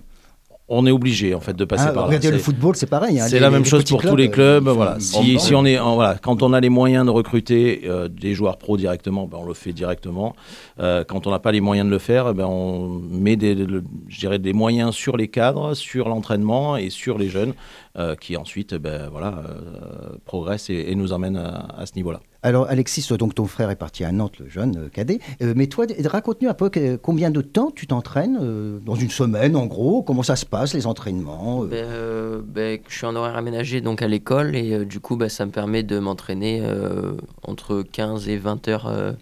On 0.72 0.86
est 0.86 0.92
obligé, 0.92 1.34
en 1.34 1.40
fait, 1.40 1.54
de 1.56 1.64
passer 1.64 1.88
Hein, 1.88 1.92
par 1.92 2.02
là. 2.02 2.06
regardez 2.06 2.30
le 2.30 2.38
football, 2.38 2.76
c'est 2.76 2.86
pareil. 2.88 3.18
hein. 3.18 3.26
C'est 3.28 3.40
la 3.40 3.50
même 3.50 3.64
chose 3.64 3.82
pour 3.84 4.00
tous 4.00 4.14
les 4.14 4.30
clubs. 4.30 4.68
euh, 4.68 4.72
voilà. 4.72 4.96
ils 5.22 5.40
Si, 5.40 5.52
on 5.54 5.64
est, 5.64 5.78
en- 5.80 5.96
voilà, 5.96 6.16
quand 6.16 6.44
on 6.44 6.52
a 6.52 6.60
les 6.60 6.68
moyens 6.68 7.04
de 7.04 7.10
recruter 7.10 7.82
euh, 7.86 8.06
des 8.08 8.34
joueurs 8.34 8.56
pros 8.56 8.76
directement, 8.76 9.26
ben, 9.26 9.38
on 9.40 9.44
le 9.46 9.54
fait 9.54 9.72
directement. 9.72 10.36
Euh, 10.78 11.02
quand 11.02 11.26
on 11.26 11.30
n'a 11.32 11.40
pas 11.40 11.50
les 11.50 11.60
moyens 11.60 11.86
de 11.86 11.90
le 11.92 11.98
faire, 11.98 12.32
ben, 12.34 12.44
on 12.46 12.88
met 13.10 13.34
des, 13.34 13.54
le- 13.56 13.82
des 14.38 14.52
moyens 14.52 14.94
sur 14.94 15.16
les 15.16 15.26
cadres, 15.26 15.74
sur 15.74 16.08
l'entraînement 16.08 16.76
et 16.76 16.88
sur 16.90 17.18
les 17.18 17.28
jeunes, 17.28 17.52
qui 18.20 18.36
ensuite, 18.36 18.74
ben, 18.74 19.08
voilà, 19.10 19.42
progressent 20.24 20.70
et, 20.70 20.86
et 20.88 20.94
nous 20.94 21.12
emmènent 21.12 21.36
à, 21.36 21.66
à 21.76 21.86
ce 21.86 21.94
niveau-là. 21.96 22.20
Alors, 22.42 22.66
Alexis, 22.68 23.06
donc 23.18 23.34
ton 23.34 23.46
frère 23.46 23.70
est 23.70 23.76
parti 23.76 24.02
à 24.02 24.12
Nantes, 24.12 24.38
le 24.38 24.48
jeune 24.48 24.76
euh, 24.78 24.88
cadet. 24.88 25.18
Euh, 25.42 25.52
mais 25.54 25.66
toi, 25.66 25.84
raconte-nous 26.06 26.48
un 26.48 26.54
peu 26.54 26.70
combien 27.02 27.30
de 27.30 27.42
temps 27.42 27.70
tu 27.70 27.86
t'entraînes 27.86 28.38
euh, 28.40 28.78
dans 28.78 28.94
une 28.94 29.10
semaine, 29.10 29.56
en 29.56 29.66
gros? 29.66 30.02
Comment 30.02 30.22
ça 30.22 30.36
se 30.36 30.46
passe, 30.46 30.72
les 30.72 30.86
entraînements 30.86 31.64
Ben, 31.64 32.40
ben, 32.42 32.78
je 32.88 32.96
suis 32.96 33.06
en 33.06 33.14
horaire 33.14 33.36
aménagé 33.36 33.82
donc 33.82 34.00
à 34.00 34.08
l'école 34.08 34.56
et 34.56 34.84
du 34.86 35.00
coup 35.00 35.16
ben, 35.16 35.28
ça 35.28 35.44
me 35.44 35.50
permet 35.50 35.82
de 35.82 35.98
m'entraîner 35.98 36.62
entre 37.42 37.82
15 37.82 38.28
et 38.28 38.38
20 38.38 38.68
heures 38.68 39.16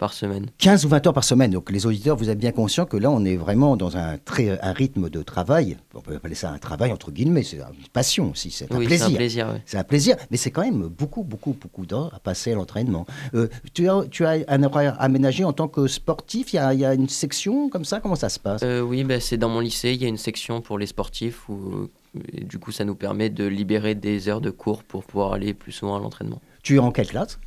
par 0.00 0.14
semaine. 0.14 0.46
15 0.58 0.86
ou 0.86 0.88
20 0.88 1.06
heures 1.06 1.12
par 1.12 1.24
semaine. 1.24 1.50
Donc, 1.50 1.70
les 1.70 1.84
auditeurs, 1.86 2.16
vous 2.16 2.30
êtes 2.30 2.38
bien 2.38 2.52
conscients 2.52 2.86
que 2.86 2.96
là, 2.96 3.10
on 3.10 3.22
est 3.24 3.36
vraiment 3.36 3.76
dans 3.76 3.96
un, 3.98 4.16
très, 4.16 4.58
un 4.62 4.72
rythme 4.72 5.10
de 5.10 5.22
travail. 5.22 5.76
On 5.94 6.00
peut 6.00 6.16
appeler 6.16 6.34
ça 6.34 6.50
un 6.50 6.58
travail, 6.58 6.90
entre 6.90 7.12
guillemets. 7.12 7.42
C'est 7.42 7.58
une 7.58 7.88
passion 7.92 8.30
aussi, 8.30 8.50
c'est 8.50 8.72
un 8.72 8.76
oui, 8.76 8.84
c'est 8.84 8.88
plaisir. 8.88 9.06
un 9.06 9.14
plaisir. 9.14 9.48
ouais. 9.48 9.62
C'est 9.66 9.76
un 9.76 9.84
plaisir, 9.84 10.16
mais 10.30 10.38
c'est 10.38 10.50
quand 10.50 10.62
même 10.62 10.88
beaucoup, 10.88 11.22
beaucoup, 11.22 11.54
beaucoup 11.60 11.84
d'heures 11.84 12.12
à 12.14 12.18
passer 12.18 12.52
à 12.52 12.54
l'entraînement. 12.54 13.06
Euh, 13.34 13.48
tu, 13.74 13.88
as, 13.88 14.04
tu 14.10 14.24
as 14.24 14.38
un 14.48 14.62
horaire 14.62 14.96
aménagé 14.98 15.44
en 15.44 15.52
tant 15.52 15.68
que 15.68 15.86
sportif? 15.86 16.54
Il 16.54 16.56
y, 16.56 16.58
a, 16.58 16.72
il 16.72 16.80
y 16.80 16.84
a 16.86 16.94
une 16.94 17.08
section 17.10 17.68
comme 17.68 17.84
ça? 17.84 18.00
Comment 18.00 18.16
ça 18.16 18.30
se 18.30 18.40
passe? 18.40 18.62
Euh, 18.64 18.80
oui, 18.80 19.04
ben, 19.04 19.20
c'est 19.20 19.36
dans 19.36 19.50
mon 19.50 19.60
lycée, 19.60 19.92
il 19.92 20.02
y 20.02 20.06
a 20.06 20.08
une 20.08 20.16
section 20.16 20.62
pour 20.62 20.78
les 20.78 20.86
sportifs 20.86 21.48
où 21.48 21.88
et 22.32 22.40
du 22.42 22.58
coup 22.58 22.72
ça 22.72 22.84
nous 22.84 22.96
permet 22.96 23.30
de 23.30 23.44
libérer 23.44 23.94
des 23.94 24.28
heures 24.28 24.40
de 24.40 24.50
cours 24.50 24.82
pour 24.82 25.04
pouvoir 25.04 25.32
aller 25.34 25.54
plus 25.54 25.70
souvent 25.70 25.96
à 25.96 26.00
l'entraînement. 26.00 26.40
Tu 26.62 26.74
es 26.76 26.78
en 26.80 26.90
quelle 26.90 27.06
classe? 27.06 27.38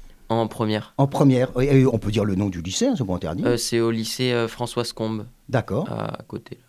En 0.42 0.48
première, 0.48 0.94
En 0.98 1.08
première. 1.08 1.50
Et- 1.62 1.86
on 1.86 1.98
peut 2.00 2.12
dire 2.12 2.26
le 2.26 2.36
nom 2.36 2.50
du 2.50 2.62
lycée, 2.62 2.88
hein, 2.88 2.96
c'est 2.98 3.06
pas 3.06 3.16
interdit. 3.16 3.44
euh, 3.46 3.58
c'est 3.58 3.80
au 3.80 3.92
lycée 3.92 4.32
euh, 4.32 4.48
François 4.48 4.84
Combe 4.96 5.26
D'accord. 5.50 5.90
à 5.92 6.20
côté. 6.28 6.60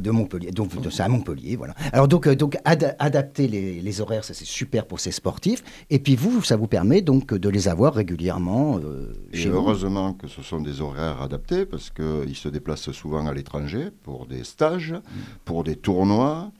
De 0.00 0.10
Montpellier. 0.10 0.52
Donc, 0.52 0.70
c'est 0.90 1.02
à 1.02 1.08
Montpellier, 1.08 1.54
voilà. 1.56 1.74
Alors, 1.92 2.08
donc, 2.08 2.26
euh, 2.26 2.34
donc 2.34 2.56
ad- 2.64 2.96
adapter 2.98 3.46
les, 3.46 3.82
les 3.82 4.00
horaires, 4.00 4.24
ça 4.24 4.32
c'est 4.32 4.46
super 4.46 4.86
pour 4.86 5.00
ces 5.00 5.12
sportifs. 5.12 5.62
Et 5.90 5.98
puis, 5.98 6.16
vous, 6.16 6.42
ça 6.42 6.56
vous 6.56 6.66
permet 6.66 7.02
donc 7.02 7.34
de 7.34 7.48
les 7.50 7.68
avoir 7.68 7.92
régulièrement 7.92 8.78
euh, 8.82 9.12
Et 9.34 9.36
chez 9.36 9.50
vous. 9.50 9.56
heureusement 9.58 10.14
que 10.14 10.28
ce 10.28 10.40
sont 10.40 10.62
des 10.62 10.80
horaires 10.80 11.20
adaptés 11.20 11.66
parce 11.66 11.90
qu'ils 11.90 12.36
se 12.36 12.48
déplacent 12.48 12.90
souvent 12.92 13.26
à 13.26 13.34
l'étranger 13.34 13.88
pour 14.02 14.24
des 14.24 14.44
stages, 14.44 14.94
pour 15.44 15.62
des 15.62 15.76
tournois. 15.76 16.50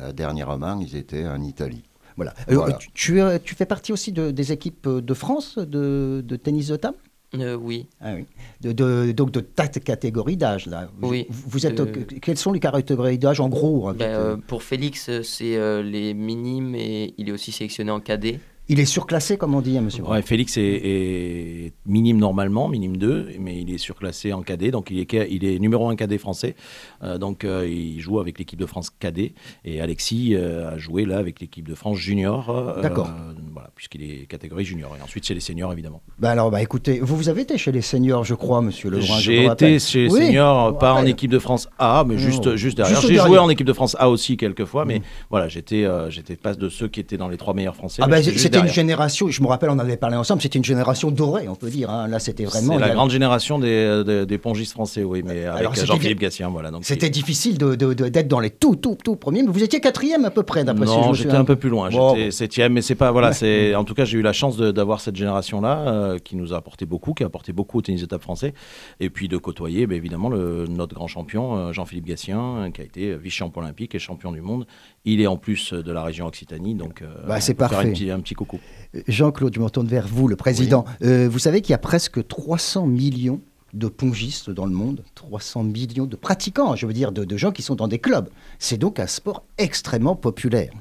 Euh, 0.00 0.12
dernièrement, 0.12 0.80
ils 0.80 0.96
étaient 0.96 1.26
en 1.26 1.42
Italie. 1.42 1.84
Voilà. 2.16 2.34
Euh, 2.50 2.54
Voilà. 2.56 2.74
tu, 2.74 2.90
tu, 2.92 3.20
euh, 3.20 3.38
tu 3.42 3.54
fais 3.54 3.66
partie 3.66 3.92
aussi 3.92 4.12
de- 4.12 4.30
des 4.30 4.52
équipes 4.52 4.88
de 4.88 5.14
France 5.14 5.58
de, 5.58 6.22
de 6.24 6.36
tennis 6.36 6.68
de 6.68 6.76
table 6.76 6.96
Euh, 7.34 7.54
oui, 7.54 7.86
Ah 8.00 8.12
oui. 8.14 8.26
De, 8.60 8.72
de- 8.72 9.12
donc 9.12 9.30
de 9.30 9.40
ta 9.40 9.66
catégorie 9.68 10.36
d'âge 10.36 10.66
là. 10.66 10.90
Oui, 11.00 11.24
Vous, 11.30 11.48
vous 11.48 11.66
êtes. 11.66 11.80
euh, 11.80 11.86
Quelles 12.20 12.36
sont 12.36 12.52
les 12.52 12.60
catégories 12.60 13.16
d'âge 13.18 13.40
en 13.40 13.48
gros 13.48 13.88
hein, 13.88 13.94
Ben, 13.98 14.10
euh, 14.10 14.36
pour 14.36 14.62
Félix 14.62 15.08
euh, 15.08 15.22
c'est 15.22 15.56
euh, 15.56 15.82
les 15.82 16.12
minimes 16.12 16.74
et 16.74 17.14
il 17.16 17.28
est 17.30 17.32
aussi 17.32 17.50
sélectionné 17.50 17.90
en 17.90 18.00
cadet. 18.00 18.38
Il 18.72 18.80
est 18.80 18.86
surclassé, 18.86 19.36
comme 19.36 19.54
on 19.54 19.60
dit, 19.60 19.76
hein, 19.76 19.82
monsieur. 19.82 20.02
Ouais, 20.02 20.22
Félix 20.22 20.56
est, 20.56 20.62
est 20.62 21.72
minime 21.84 22.16
normalement, 22.16 22.68
minime 22.68 22.96
2, 22.96 23.32
mais 23.38 23.60
il 23.60 23.70
est 23.70 23.76
surclassé 23.76 24.32
en 24.32 24.40
cadet, 24.40 24.70
donc 24.70 24.90
il 24.90 24.98
est, 24.98 25.28
il 25.30 25.44
est 25.44 25.58
numéro 25.58 25.90
1 25.90 25.94
cadet 25.96 26.16
français. 26.16 26.54
Euh, 27.02 27.18
donc 27.18 27.44
euh, 27.44 27.68
il 27.68 28.00
joue 28.00 28.18
avec 28.18 28.38
l'équipe 28.38 28.58
de 28.58 28.64
France 28.64 28.88
cadet. 28.88 29.34
Et 29.66 29.82
Alexis 29.82 30.34
euh, 30.34 30.70
a 30.72 30.78
joué 30.78 31.04
là 31.04 31.18
avec 31.18 31.38
l'équipe 31.40 31.68
de 31.68 31.74
France 31.74 31.98
junior. 31.98 32.78
D'accord. 32.80 33.10
voilà, 33.52 33.68
puisqu'il 33.76 34.02
est 34.02 34.26
catégorie 34.26 34.64
junior. 34.64 34.96
Et 34.98 35.02
ensuite, 35.02 35.26
c'est 35.26 35.34
les 35.34 35.40
seniors, 35.40 35.70
évidemment. 35.70 36.00
Bah 36.18 36.30
alors, 36.30 36.50
bah 36.50 36.62
écoutez, 36.62 37.00
vous, 37.00 37.14
vous 37.18 37.28
avez 37.28 37.42
été 37.42 37.58
chez 37.58 37.72
les 37.72 37.82
seniors, 37.82 38.24
je 38.24 38.34
crois, 38.34 38.62
monsieur 38.62 38.88
Lebrun. 38.88 39.18
J'ai 39.20 39.44
été 39.44 39.78
chez 39.80 40.04
les 40.04 40.10
Oui, 40.10 40.26
seniors, 40.28 40.78
pas 40.78 40.94
en 40.94 41.04
équipe 41.04 41.30
de 41.30 41.38
France 41.38 41.68
A, 41.78 42.04
mais 42.08 42.14
Non. 42.14 42.20
juste, 42.20 42.56
juste 42.56 42.78
derrière. 42.78 42.98
J'ai 43.02 43.16
joué 43.16 43.36
en 43.36 43.50
équipe 43.50 43.66
de 43.66 43.74
France 43.74 43.96
A 43.98 44.08
aussi 44.08 44.38
quelques 44.38 44.64
fois, 44.64 44.86
mais 44.86 45.00
Mm. 45.00 45.02
voilà, 45.28 45.48
j'étais 45.48 45.86
j'étais 46.08 46.36
pas 46.36 46.54
de 46.54 46.70
ceux 46.70 46.88
qui 46.88 47.00
étaient 47.00 47.18
dans 47.18 47.28
les 47.28 47.36
trois 47.36 47.52
meilleurs 47.52 47.76
français. 47.76 48.00
Ah 48.02 48.08
bah, 48.08 48.22
c'était 48.22 48.61
une 48.62 48.72
génération, 48.72 49.28
je 49.28 49.42
me 49.42 49.46
rappelle, 49.48 49.70
on 49.70 49.78
avait 49.78 49.96
parlé 49.96 50.16
ensemble, 50.16 50.42
c'était 50.42 50.58
une 50.58 50.64
génération 50.64 51.10
dorée, 51.10 51.48
on 51.48 51.54
peut 51.54 51.70
dire. 51.70 51.90
hein. 51.90 52.08
Là, 52.08 52.18
c'était 52.18 52.44
vraiment. 52.44 52.78
La 52.78 52.90
grande 52.90 53.10
génération 53.10 53.58
des, 53.58 54.02
des, 54.04 54.26
des 54.26 54.38
pongistes 54.38 54.72
français, 54.72 55.04
oui, 55.04 55.22
mais 55.24 55.44
avec 55.46 55.68
c'était 55.74 55.86
Jean-Philippe 55.86 56.20
Gatien, 56.20 56.48
voilà. 56.48 56.70
C'était 56.82 57.10
difficile 57.10 57.58
de- 57.58 57.74
de- 57.74 57.94
de- 57.94 58.08
d'être 58.08 58.28
dans 58.28 58.40
les 58.40 58.50
tout, 58.50 58.76
tout, 58.76 58.96
tout 59.02 59.16
premiers, 59.16 59.42
mais 59.42 59.50
vous 59.50 59.62
étiez 59.62 59.80
quatrième 59.80 60.24
à 60.24 60.30
peu 60.30 60.42
près, 60.42 60.64
d'après 60.64 60.86
ce 60.86 60.90
que 60.90 60.96
je 60.96 61.02
Non, 61.02 61.08
me 61.10 61.14
j'étais 61.14 61.34
un 61.34 61.44
peu 61.44 61.56
plus 61.56 61.68
loin. 61.70 61.90
Bon. 61.90 62.14
J'étais 62.14 62.30
septième, 62.30 62.72
mais 62.72 62.82
c'est 62.82 62.94
pas 62.94 63.10
voilà. 63.12 63.32
C'est 63.32 63.74
en 63.74 63.84
tout 63.84 63.94
cas 63.94 64.04
j'ai 64.04 64.18
eu 64.18 64.22
la 64.22 64.32
chance 64.32 64.56
d'avoir 64.56 65.00
cette 65.00 65.16
génération-là 65.16 65.78
euh, 65.88 66.18
qui 66.18 66.36
nous 66.36 66.52
a 66.52 66.56
apporté 66.56 66.86
beaucoup, 66.86 67.12
qui 67.14 67.22
a 67.22 67.26
apporté 67.26 67.52
beaucoup 67.52 67.78
au 67.78 67.82
tennis 67.82 68.00
de 68.00 68.06
table 68.06 68.22
français, 68.22 68.54
et 69.00 69.10
puis 69.10 69.28
de 69.28 69.36
côtoyer, 69.36 69.86
ben, 69.86 69.96
évidemment 69.96 70.28
le, 70.28 70.66
notre 70.68 70.94
grand 70.94 71.06
champion 71.08 71.56
euh, 71.56 71.72
Jean-Philippe 71.72 72.06
Gatien, 72.06 72.40
euh, 72.40 72.70
qui 72.70 72.80
a 72.80 72.84
été 72.84 73.16
vice-champion 73.16 73.62
olympique 73.62 73.94
et 73.94 73.98
champion 73.98 74.32
du 74.32 74.40
monde. 74.40 74.66
Il 75.04 75.20
est 75.20 75.26
en 75.26 75.36
plus 75.36 75.72
euh, 75.72 75.82
de 75.82 75.90
la 75.92 76.02
région 76.04 76.26
Occitanie, 76.26 76.74
donc 76.74 77.02
euh, 77.02 77.06
Bah, 77.26 77.40
c'est 77.40 77.54
peut 77.54 77.60
faire 77.66 77.70
parfait. 77.78 78.10
un 78.10 78.20
petit, 78.20 78.34
coucou. 78.44 78.60
Jean-Claude, 79.08 79.54
je 79.54 79.60
me 79.60 79.64
retourne 79.64 79.86
vers 79.86 80.06
vous, 80.06 80.28
le 80.28 80.36
président. 80.36 80.84
Euh, 81.02 81.28
vous 81.30 81.38
savez 81.38 81.60
qu'il 81.60 81.70
y 81.70 81.74
a 81.74 81.78
presque 81.78 82.26
300 82.26 82.86
millions 82.86 83.40
de 83.72 83.88
pongistes 83.88 84.50
dans 84.50 84.66
le 84.66 84.72
monde, 84.72 85.02
300 85.14 85.64
millions 85.64 86.06
de 86.06 86.16
pratiquants, 86.16 86.76
je 86.76 86.86
veux 86.86 86.92
dire, 86.92 87.10
de, 87.10 87.24
de 87.24 87.36
gens 87.36 87.52
qui 87.52 87.62
sont 87.62 87.74
dans 87.74 87.88
des 87.88 87.98
clubs. 87.98 88.28
C'est 88.58 88.76
donc 88.76 89.00
un 89.00 89.06
sport 89.06 89.44
extrêmement 89.56 90.16
populaire. 90.16 90.72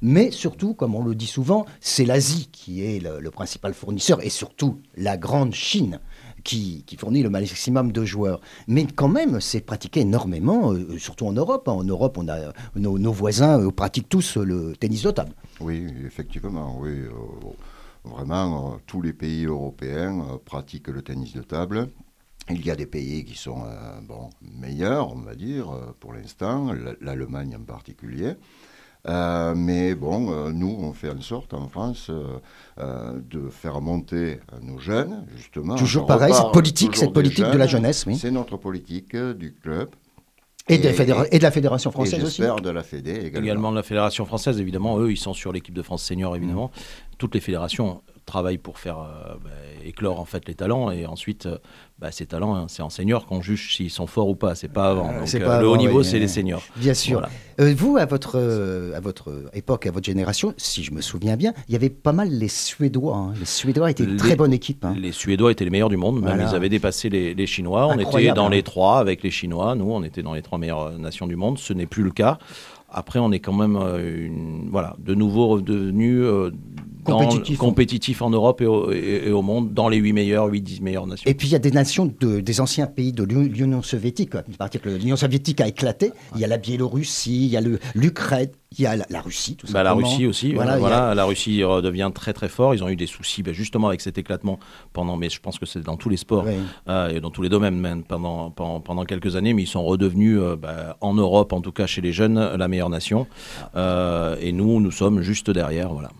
Mais 0.00 0.30
surtout, 0.30 0.72
comme 0.72 0.94
on 0.94 1.04
le 1.04 1.14
dit 1.14 1.26
souvent, 1.26 1.66
c'est 1.80 2.04
l'Asie 2.04 2.48
qui 2.52 2.84
est 2.84 3.00
le, 3.00 3.20
le 3.20 3.30
principal 3.30 3.74
fournisseur, 3.74 4.24
et 4.24 4.30
surtout 4.30 4.78
la 4.96 5.16
grande 5.16 5.52
Chine 5.52 5.98
qui, 6.44 6.84
qui 6.86 6.96
fournit 6.96 7.22
le 7.22 7.30
maximum 7.30 7.90
de 7.90 8.04
joueurs. 8.04 8.40
Mais 8.68 8.86
quand 8.86 9.08
même, 9.08 9.40
c'est 9.40 9.60
pratiqué 9.60 10.00
énormément, 10.00 10.72
euh, 10.72 10.98
surtout 10.98 11.26
en 11.26 11.32
Europe. 11.32 11.66
En 11.68 11.82
Europe, 11.82 12.18
on 12.18 12.28
a, 12.28 12.52
nos, 12.76 12.98
nos 12.98 13.12
voisins 13.12 13.60
euh, 13.60 13.70
pratiquent 13.70 14.08
tous 14.08 14.36
le 14.36 14.74
tennis 14.76 15.02
de 15.02 15.10
table. 15.10 15.32
Oui, 15.60 15.86
effectivement, 16.04 16.76
oui. 16.80 16.90
euh, 16.90 17.10
vraiment, 18.04 18.74
euh, 18.74 18.76
tous 18.86 19.02
les 19.02 19.12
pays 19.12 19.46
européens 19.46 20.20
euh, 20.20 20.38
pratiquent 20.44 20.88
le 20.88 21.02
tennis 21.02 21.32
de 21.32 21.42
table. 21.42 21.88
Il 22.50 22.64
y 22.64 22.70
a 22.70 22.76
des 22.76 22.86
pays 22.86 23.24
qui 23.24 23.36
sont 23.36 23.62
euh, 23.64 24.00
bon, 24.02 24.28
meilleurs, 24.60 25.12
on 25.12 25.20
va 25.20 25.34
dire, 25.34 25.66
pour 26.00 26.12
l'instant, 26.12 26.74
l'Allemagne 27.00 27.56
en 27.58 27.64
particulier. 27.64 28.34
Euh, 29.06 29.54
mais 29.54 29.94
bon, 29.94 30.32
euh, 30.32 30.50
nous, 30.50 30.76
on 30.80 30.92
fait 30.92 31.10
en 31.10 31.20
sorte 31.20 31.52
en 31.52 31.68
France 31.68 32.10
euh, 32.10 33.20
de 33.30 33.48
faire 33.50 33.80
monter 33.80 34.40
nos 34.62 34.78
jeunes, 34.78 35.26
justement. 35.36 35.76
Toujours 35.76 36.06
pareil, 36.06 36.32
repart 36.32 36.46
cette 36.46 36.52
politique, 36.52 36.96
cette 36.96 37.12
politique 37.12 37.44
de 37.44 37.58
la 37.58 37.66
jeunes. 37.66 37.82
jeunesse, 37.82 38.04
oui. 38.06 38.16
C'est 38.16 38.30
notre 38.30 38.56
politique 38.56 39.14
du 39.16 39.52
club. 39.54 39.90
Et, 40.68 40.78
de, 40.78 40.84
la 40.88 40.94
fédéra- 40.94 41.26
et 41.30 41.38
de 41.38 41.42
la 41.42 41.50
Fédération 41.50 41.90
française 41.90 42.20
et 42.20 42.22
aussi. 42.22 42.36
j'espère 42.38 42.56
de 42.56 42.70
la 42.70 42.82
Fédé 42.82 43.10
également. 43.12 43.38
Également 43.44 43.70
de 43.72 43.76
la 43.76 43.82
Fédération 43.82 44.24
française, 44.24 44.58
évidemment. 44.60 44.98
Eux, 44.98 45.12
ils 45.12 45.18
sont 45.18 45.34
sur 45.34 45.52
l'équipe 45.52 45.74
de 45.74 45.82
France 45.82 46.02
senior, 46.02 46.34
évidemment. 46.36 46.70
Toutes 47.18 47.34
les 47.34 47.40
fédérations 47.40 48.02
travaillent 48.26 48.58
pour 48.58 48.78
faire 48.78 48.98
euh, 48.98 49.34
bah, 49.42 49.50
éclore 49.84 50.18
en 50.20 50.24
fait 50.24 50.46
les 50.48 50.54
talents 50.54 50.90
et 50.90 51.06
ensuite 51.06 51.46
euh, 51.46 51.58
bah, 51.98 52.10
ces 52.10 52.26
talents, 52.26 52.54
hein, 52.56 52.66
c'est 52.68 52.82
en 52.82 52.90
senior 52.90 53.26
qu'on 53.26 53.42
juge 53.42 53.76
s'ils 53.76 53.90
sont 53.90 54.06
forts 54.06 54.28
ou 54.28 54.34
pas. 54.34 54.54
C'est 54.54 54.68
pas 54.68 54.90
avant. 54.90 55.10
Euh, 55.10 55.18
Donc, 55.20 55.28
c'est 55.28 55.40
pas 55.40 55.60
le 55.60 55.68
haut 55.68 55.76
niveau, 55.76 55.98
oui, 56.00 56.04
c'est 56.04 56.18
les 56.18 56.28
seniors. 56.28 56.62
Bien 56.76 56.94
sûr. 56.94 57.20
Voilà. 57.58 57.72
Vous, 57.74 57.96
à 57.96 58.04
votre, 58.06 58.36
à 58.96 59.00
votre 59.00 59.30
époque, 59.52 59.86
à 59.86 59.90
votre 59.92 60.06
génération, 60.06 60.54
si 60.56 60.82
je 60.82 60.90
me 60.92 61.00
souviens 61.00 61.36
bien, 61.36 61.52
il 61.68 61.72
y 61.72 61.76
avait 61.76 61.90
pas 61.90 62.12
mal 62.12 62.28
les 62.30 62.48
Suédois. 62.48 63.16
hein. 63.16 63.34
Les 63.38 63.44
Suédois 63.44 63.90
étaient 63.90 64.04
une 64.04 64.16
très 64.16 64.34
bonne 64.36 64.52
équipe. 64.52 64.84
hein. 64.84 64.94
Les 64.98 65.12
Suédois 65.12 65.52
étaient 65.52 65.64
les 65.64 65.70
meilleurs 65.70 65.88
du 65.88 65.96
monde, 65.96 66.16
même 66.16 66.24
Voilà. 66.36 66.50
ils 66.50 66.54
avaient 66.56 66.68
dépassé 66.68 67.08
les, 67.10 67.34
les 67.34 67.46
Chinois. 67.46 67.86
On 67.86 67.98
était 67.98 68.32
dans 68.32 68.48
les 68.48 68.62
trois 68.62 68.98
avec 68.98 69.22
les 69.22 69.30
Chinois. 69.30 69.74
Nous, 69.76 69.90
on 69.90 70.02
était 70.02 70.22
dans 70.22 70.34
les 70.34 70.42
trois 70.42 70.58
meilleures 70.58 70.98
nations 70.98 71.26
du 71.26 71.36
monde. 71.36 71.58
Ce 71.58 71.72
n'est 71.72 71.86
plus 71.86 72.02
le 72.02 72.10
cas. 72.10 72.38
Après, 72.94 73.18
on 73.18 73.32
est 73.32 73.40
quand 73.40 73.52
même 73.52 73.76
euh, 73.76 74.26
une, 74.26 74.68
voilà, 74.70 74.96
de 74.98 75.14
nouveau 75.14 75.48
redevenu 75.48 76.22
euh, 76.22 76.50
dans- 77.04 77.18
Compétitif. 77.18 77.58
compétitif 77.58 78.22
en 78.22 78.30
Europe 78.30 78.62
et 78.62 78.66
au, 78.66 78.90
et- 78.90 79.24
et 79.26 79.30
au 79.30 79.42
monde, 79.42 79.74
dans 79.74 79.90
les 79.90 79.98
8 79.98 80.14
meilleures, 80.14 80.48
8-10 80.50 80.80
meilleures 80.80 81.06
nations. 81.06 81.28
Et 81.30 81.34
puis 81.34 81.48
il 81.48 81.50
y 81.50 81.54
a 81.54 81.58
des 81.58 81.70
nations 81.70 82.10
de- 82.18 82.40
des 82.40 82.60
anciens 82.62 82.86
pays 82.86 83.12
de 83.12 83.22
l'U- 83.24 83.48
l'Union 83.48 83.82
soviétique. 83.82 84.30
L'Union 84.86 85.16
soviétique 85.16 85.60
a 85.60 85.68
éclaté, 85.68 86.12
il 86.34 86.40
y 86.40 86.44
a 86.44 86.46
la 86.46 86.56
Biélorussie, 86.56 87.44
il 87.44 87.50
y 87.50 87.58
a 87.58 87.60
le- 87.60 87.78
l'Ukraine, 87.94 88.48
il 88.78 88.82
y 88.82 88.86
a 88.86 88.96
la, 88.96 89.06
la 89.10 89.20
Russie, 89.20 89.56
tout 89.56 89.66
Bah, 89.72 89.82
la 89.82 89.90
simplement. 89.90 90.08
Russie 90.10 90.26
aussi, 90.26 90.52
Voilà, 90.54 90.74
a- 91.10 91.14
la 91.14 91.24
Russie 91.24 91.62
redevient 91.64 92.10
très 92.14 92.32
très 92.32 92.48
fort. 92.48 92.74
Ils 92.74 92.82
ont 92.84 92.88
eu 92.88 92.96
des 92.96 93.06
soucis 93.06 93.42
bah, 93.42 93.52
justement 93.52 93.88
avec 93.88 94.00
cet 94.00 94.18
éclatement 94.18 94.58
pendant, 94.92 95.16
mais 95.16 95.30
je 95.30 95.40
pense 95.40 95.58
que 95.58 95.66
c'est 95.66 95.80
dans 95.82 95.96
tous 95.96 96.08
les 96.08 96.16
sports 96.16 96.46
euh, 96.88 97.08
et 97.08 97.20
dans 97.20 97.30
tous 97.30 97.42
les 97.42 97.48
domaines 97.48 97.78
même 97.78 98.02
pendant, 98.04 98.50
pendant, 98.50 98.80
pendant 98.80 99.04
quelques 99.04 99.36
années, 99.36 99.54
mais 99.54 99.62
ils 99.62 99.66
sont 99.68 99.84
redevenus 99.84 100.38
euh, 100.40 100.56
bah, 100.56 100.96
en 101.00 101.14
Europe, 101.14 101.52
en 101.52 101.60
tout 101.60 101.72
cas 101.72 101.86
chez 101.86 102.00
les 102.00 102.12
jeunes, 102.12 102.38
la 102.56 102.68
meilleure 102.68 102.90
nation. 102.90 103.26
Euh, 103.76 104.36
et 104.40 104.52
nous, 104.52 104.80
nous 104.80 104.90
sommes 104.90 105.20
juste 105.22 105.50
derrière, 105.50 105.92
voilà. 105.92 106.10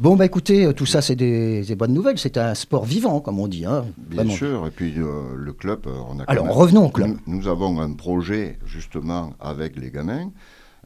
Bon, 0.00 0.16
bah 0.16 0.24
écoutez, 0.26 0.66
euh, 0.66 0.72
tout 0.72 0.86
ça, 0.86 1.00
c'est 1.00 1.14
des, 1.14 1.62
des 1.62 1.76
bonnes 1.76 1.92
nouvelles. 1.94 2.18
C'est 2.18 2.36
un 2.36 2.54
sport 2.56 2.84
vivant, 2.84 3.20
comme 3.20 3.38
on 3.38 3.46
dit. 3.46 3.64
hein. 3.64 3.84
Bien 3.96 4.16
Vraiment. 4.24 4.34
sûr, 4.34 4.66
et 4.66 4.70
puis 4.72 4.92
euh, 4.98 5.34
le 5.36 5.52
club, 5.52 5.86
euh, 5.86 5.92
on 6.10 6.18
a 6.18 6.24
quand 6.24 6.32
Alors, 6.32 6.46
même- 6.46 6.52
revenons 6.52 6.86
au 6.86 6.90
club. 6.90 7.16
Nous, 7.28 7.36
nous 7.38 7.46
avons 7.48 7.80
un 7.80 7.92
projet 7.92 8.58
justement 8.66 9.34
avec 9.38 9.76
les 9.76 9.92
gamins. 9.92 10.32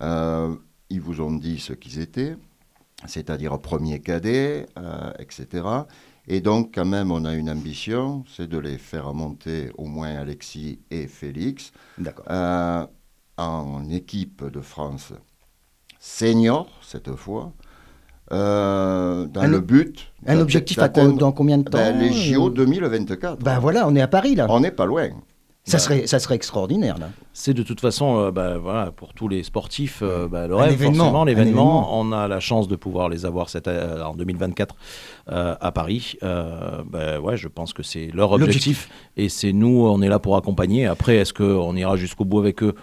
Euh, 0.02 0.54
ils 0.90 1.00
vous 1.00 1.20
ont 1.20 1.32
dit 1.32 1.58
ce 1.58 1.72
qu'ils 1.72 1.98
étaient, 1.98 2.36
c'est-à-dire 3.06 3.58
premier 3.60 4.00
cadet, 4.00 4.66
euh, 4.78 5.12
etc. 5.18 5.64
Et 6.26 6.40
donc, 6.40 6.72
quand 6.74 6.84
même, 6.84 7.10
on 7.10 7.24
a 7.24 7.34
une 7.34 7.50
ambition, 7.50 8.24
c'est 8.28 8.48
de 8.48 8.58
les 8.58 8.76
faire 8.76 9.14
monter 9.14 9.70
au 9.78 9.86
moins 9.86 10.14
Alexis 10.16 10.78
et 10.90 11.06
Félix 11.06 11.72
euh, 12.30 12.86
en 13.38 13.88
équipe 13.90 14.44
de 14.44 14.60
France 14.60 15.12
senior, 15.98 16.68
cette 16.82 17.14
fois, 17.16 17.52
euh, 18.32 19.26
dans 19.26 19.40
Un 19.40 19.48
le 19.48 19.60
but. 19.60 20.12
Un 20.26 20.38
objectif 20.40 20.78
à 20.78 20.88
dans 20.88 21.32
combien 21.32 21.58
de 21.58 21.62
temps 21.64 21.78
ben, 21.78 21.98
Les 21.98 22.12
JO 22.12 22.48
euh, 22.48 22.50
2024. 22.50 23.42
Ben 23.42 23.58
voilà, 23.58 23.88
on 23.88 23.96
est 23.96 24.02
à 24.02 24.08
Paris, 24.08 24.34
là. 24.34 24.46
On 24.50 24.60
n'est 24.60 24.70
pas 24.70 24.86
loin. 24.86 25.08
Ça, 25.70 25.78
serait, 25.78 26.06
ça 26.06 26.18
serait 26.18 26.34
extraordinaire, 26.34 26.98
là. 26.98 27.10
C'est 27.32 27.54
de 27.54 27.62
toute 27.62 27.80
façon, 27.80 28.18
euh, 28.18 28.30
bah, 28.30 28.58
voilà, 28.58 28.90
pour 28.90 29.12
tous 29.14 29.28
les 29.28 29.42
sportifs, 29.42 30.00
euh, 30.02 30.26
bah, 30.28 30.46
le 30.46 30.54
Un 30.54 30.58
rêve, 30.62 30.72
événement, 30.72 30.94
forcément, 31.04 31.24
l'événement. 31.24 31.98
On 32.00 32.12
a 32.12 32.26
la 32.28 32.40
chance 32.40 32.68
de 32.68 32.76
pouvoir 32.76 33.08
les 33.08 33.26
avoir 33.26 33.48
cette, 33.48 33.68
euh, 33.68 34.02
en 34.02 34.14
2024 34.14 34.74
euh, 35.30 35.54
à 35.60 35.72
Paris. 35.72 36.16
Euh, 36.22 36.82
bah, 36.88 37.20
ouais, 37.20 37.36
je 37.36 37.48
pense 37.48 37.72
que 37.72 37.82
c'est 37.82 38.10
leur 38.14 38.32
objectif. 38.32 38.88
Et 39.16 39.28
c'est 39.28 39.52
nous, 39.52 39.86
on 39.86 40.00
est 40.02 40.08
là 40.08 40.18
pour 40.18 40.36
accompagner. 40.36 40.86
Après, 40.86 41.16
est-ce 41.16 41.32
qu'on 41.34 41.76
ira 41.76 41.96
jusqu'au 41.96 42.24
bout 42.24 42.38
avec 42.40 42.62
eux? 42.62 42.74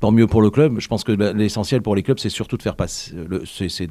Tant 0.00 0.12
mieux 0.12 0.26
pour 0.26 0.40
le 0.40 0.48
club. 0.50 0.80
Je 0.80 0.88
pense 0.88 1.04
que 1.04 1.12
bah, 1.12 1.32
l'essentiel 1.34 1.82
pour 1.82 1.94
les 1.94 2.02
clubs, 2.02 2.18
c'est 2.18 2.30
surtout 2.30 2.56
de 2.56 2.62
faire 2.62 2.76
passer. 2.76 3.12
le- 3.14 3.44
c'est- 3.44 3.68
c'est 3.68 3.88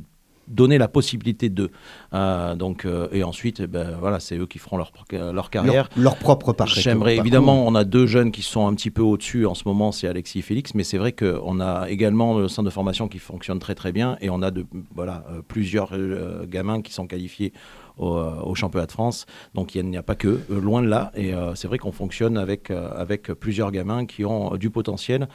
donner 0.49 0.77
la 0.77 0.87
possibilité 0.87 1.49
de. 1.49 1.71
Euh, 2.13 2.55
donc, 2.55 2.85
euh, 2.85 3.07
et 3.11 3.23
ensuite, 3.23 3.61
ben, 3.61 3.97
voilà, 3.99 4.19
c'est 4.19 4.37
eux 4.37 4.47
qui 4.47 4.59
feront 4.59 4.77
leur, 4.77 4.91
leur 5.11 5.49
carrière. 5.49 5.89
Leur, 5.95 6.03
leur 6.03 6.15
propre 6.17 6.53
parcours. 6.53 6.75
J'aimerais 6.75 7.17
évidemment, 7.17 7.65
on 7.65 7.75
a 7.75 7.83
deux 7.83 8.07
jeunes 8.07 8.31
qui 8.31 8.41
sont 8.41 8.67
un 8.67 8.73
petit 8.73 8.91
peu 8.91 9.01
au-dessus 9.01 9.45
en 9.45 9.53
ce 9.53 9.63
moment, 9.65 9.91
c'est 9.91 10.07
Alexis 10.07 10.39
et 10.39 10.41
Félix, 10.41 10.73
mais 10.73 10.83
c'est 10.83 10.97
vrai 10.97 11.11
qu'on 11.13 11.59
a 11.59 11.89
également 11.89 12.37
le 12.37 12.47
centre 12.47 12.65
de 12.65 12.73
formation 12.73 13.07
qui 13.07 13.19
fonctionne 13.19 13.59
très 13.59 13.75
très 13.75 13.91
bien 13.91 14.17
et 14.21 14.29
on 14.29 14.41
a 14.41 14.51
de, 14.51 14.65
voilà, 14.95 15.23
euh, 15.31 15.41
plusieurs 15.47 15.89
euh, 15.93 16.45
gamins 16.45 16.81
qui 16.81 16.93
sont 16.93 17.07
qualifiés 17.07 17.53
au, 17.99 18.17
euh, 18.17 18.41
au 18.41 18.55
championnat 18.55 18.87
de 18.87 18.91
France. 18.91 19.25
Donc 19.53 19.75
il 19.75 19.85
n'y 19.85 19.97
a 19.97 20.03
pas 20.03 20.15
que, 20.15 20.27
euh, 20.27 20.59
loin 20.59 20.81
de 20.81 20.87
là. 20.87 21.11
Et 21.15 21.33
euh, 21.33 21.53
c'est 21.55 21.67
vrai 21.67 21.77
qu'on 21.77 21.91
fonctionne 21.91 22.37
avec, 22.37 22.71
euh, 22.71 22.89
avec 22.95 23.27
plusieurs 23.33 23.71
gamins 23.71 24.05
qui 24.05 24.25
ont 24.25 24.53
euh, 24.53 24.57
du 24.57 24.69
potentiel. 24.69 25.27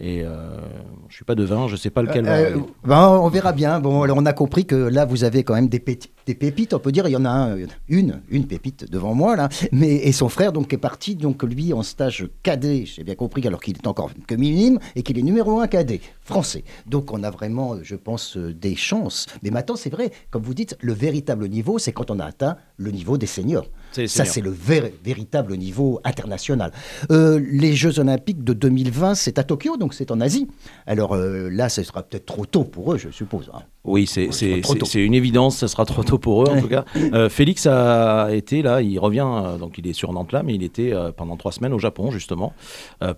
Et 0.00 0.22
euh, 0.22 0.56
je 1.08 1.16
suis 1.16 1.24
pas 1.24 1.34
devin, 1.34 1.66
je 1.66 1.74
sais 1.74 1.90
pas 1.90 2.02
lequel. 2.02 2.26
Euh, 2.26 2.30
arriver. 2.30 2.60
ben, 2.84 3.08
on 3.08 3.28
verra 3.28 3.52
bien. 3.52 3.80
Bon, 3.80 4.02
alors 4.02 4.16
on 4.16 4.26
a 4.26 4.32
compris 4.32 4.64
que 4.64 4.76
là, 4.76 5.04
vous 5.04 5.24
avez 5.24 5.42
quand 5.42 5.54
même 5.54 5.68
des, 5.68 5.80
pépites, 5.80 6.72
on 6.72 6.78
peut 6.78 6.92
dire. 6.92 7.08
Il 7.08 7.12
y 7.12 7.16
en 7.16 7.24
a 7.24 7.30
un, 7.30 7.56
une, 7.88 8.20
une 8.30 8.46
pépite 8.46 8.88
devant 8.90 9.14
moi, 9.14 9.34
là. 9.34 9.48
Mais, 9.72 9.96
et 9.96 10.12
son 10.12 10.28
frère, 10.28 10.52
donc, 10.52 10.72
est 10.72 10.78
parti, 10.78 11.16
donc, 11.16 11.42
lui, 11.42 11.72
en 11.72 11.82
stage 11.82 12.28
cadet, 12.44 12.84
j'ai 12.86 13.02
bien 13.02 13.16
compris, 13.16 13.44
alors 13.46 13.60
qu'il 13.60 13.76
est 13.76 13.86
encore 13.88 14.10
que 14.26 14.36
minime 14.36 14.78
et 14.94 15.02
qu'il 15.02 15.18
est 15.18 15.22
numéro 15.22 15.60
un 15.60 15.66
cadet 15.66 16.00
français. 16.20 16.62
Donc, 16.86 17.12
on 17.12 17.24
a 17.24 17.30
vraiment, 17.30 17.76
je 17.82 17.96
pense, 17.96 18.36
euh, 18.36 18.54
des 18.54 18.76
chances. 18.76 19.26
Mais 19.42 19.50
maintenant, 19.50 19.74
c'est 19.74 19.90
vrai, 19.90 20.12
comme 20.30 20.42
vous 20.42 20.54
dites, 20.54 20.76
le 20.80 20.92
véritable 20.92 21.48
niveau, 21.48 21.78
c'est 21.78 21.92
quand 21.92 22.10
on 22.12 22.20
a 22.20 22.24
atteint 22.24 22.56
le 22.76 22.92
niveau 22.92 23.18
des 23.18 23.26
seniors. 23.26 23.66
Ça, 24.06 24.24
c'est 24.24 24.40
le 24.40 24.50
ver- 24.50 24.90
véritable 25.04 25.56
niveau 25.56 26.00
international. 26.04 26.72
Euh, 27.10 27.40
les 27.50 27.74
Jeux 27.74 27.98
Olympiques 27.98 28.44
de 28.44 28.52
2020, 28.52 29.14
c'est 29.14 29.38
à 29.38 29.42
Tokyo, 29.44 29.76
donc 29.76 29.94
c'est 29.94 30.10
en 30.10 30.20
Asie. 30.20 30.46
Alors 30.86 31.14
euh, 31.14 31.48
là, 31.50 31.68
ce 31.68 31.82
sera 31.82 32.02
peut-être 32.02 32.26
trop 32.26 32.46
tôt 32.46 32.64
pour 32.64 32.92
eux, 32.92 32.98
je 32.98 33.10
suppose. 33.10 33.50
hein. 33.54 33.60
Oui, 33.84 34.06
c'est 34.06 34.28
Ouais, 34.28 34.60
une 34.96 35.14
évidence, 35.14 35.56
ça 35.56 35.68
sera 35.68 35.86
trop 35.86 36.02
tôt 36.04 36.18
pour 36.18 36.42
eux 36.44 36.48
en 36.50 36.60
tout 36.60 36.68
cas. 36.68 36.84
Euh, 37.14 37.30
Félix 37.30 37.66
a 37.66 38.28
été 38.34 38.60
là, 38.60 38.82
il 38.82 38.98
revient, 38.98 39.26
donc 39.58 39.78
il 39.78 39.86
est 39.86 39.94
sur 39.94 40.12
Nantes 40.12 40.32
là, 40.32 40.42
mais 40.42 40.54
il 40.54 40.62
était 40.62 40.92
pendant 41.16 41.36
trois 41.38 41.52
semaines 41.52 41.72
au 41.72 41.78
Japon 41.78 42.10
justement, 42.10 42.52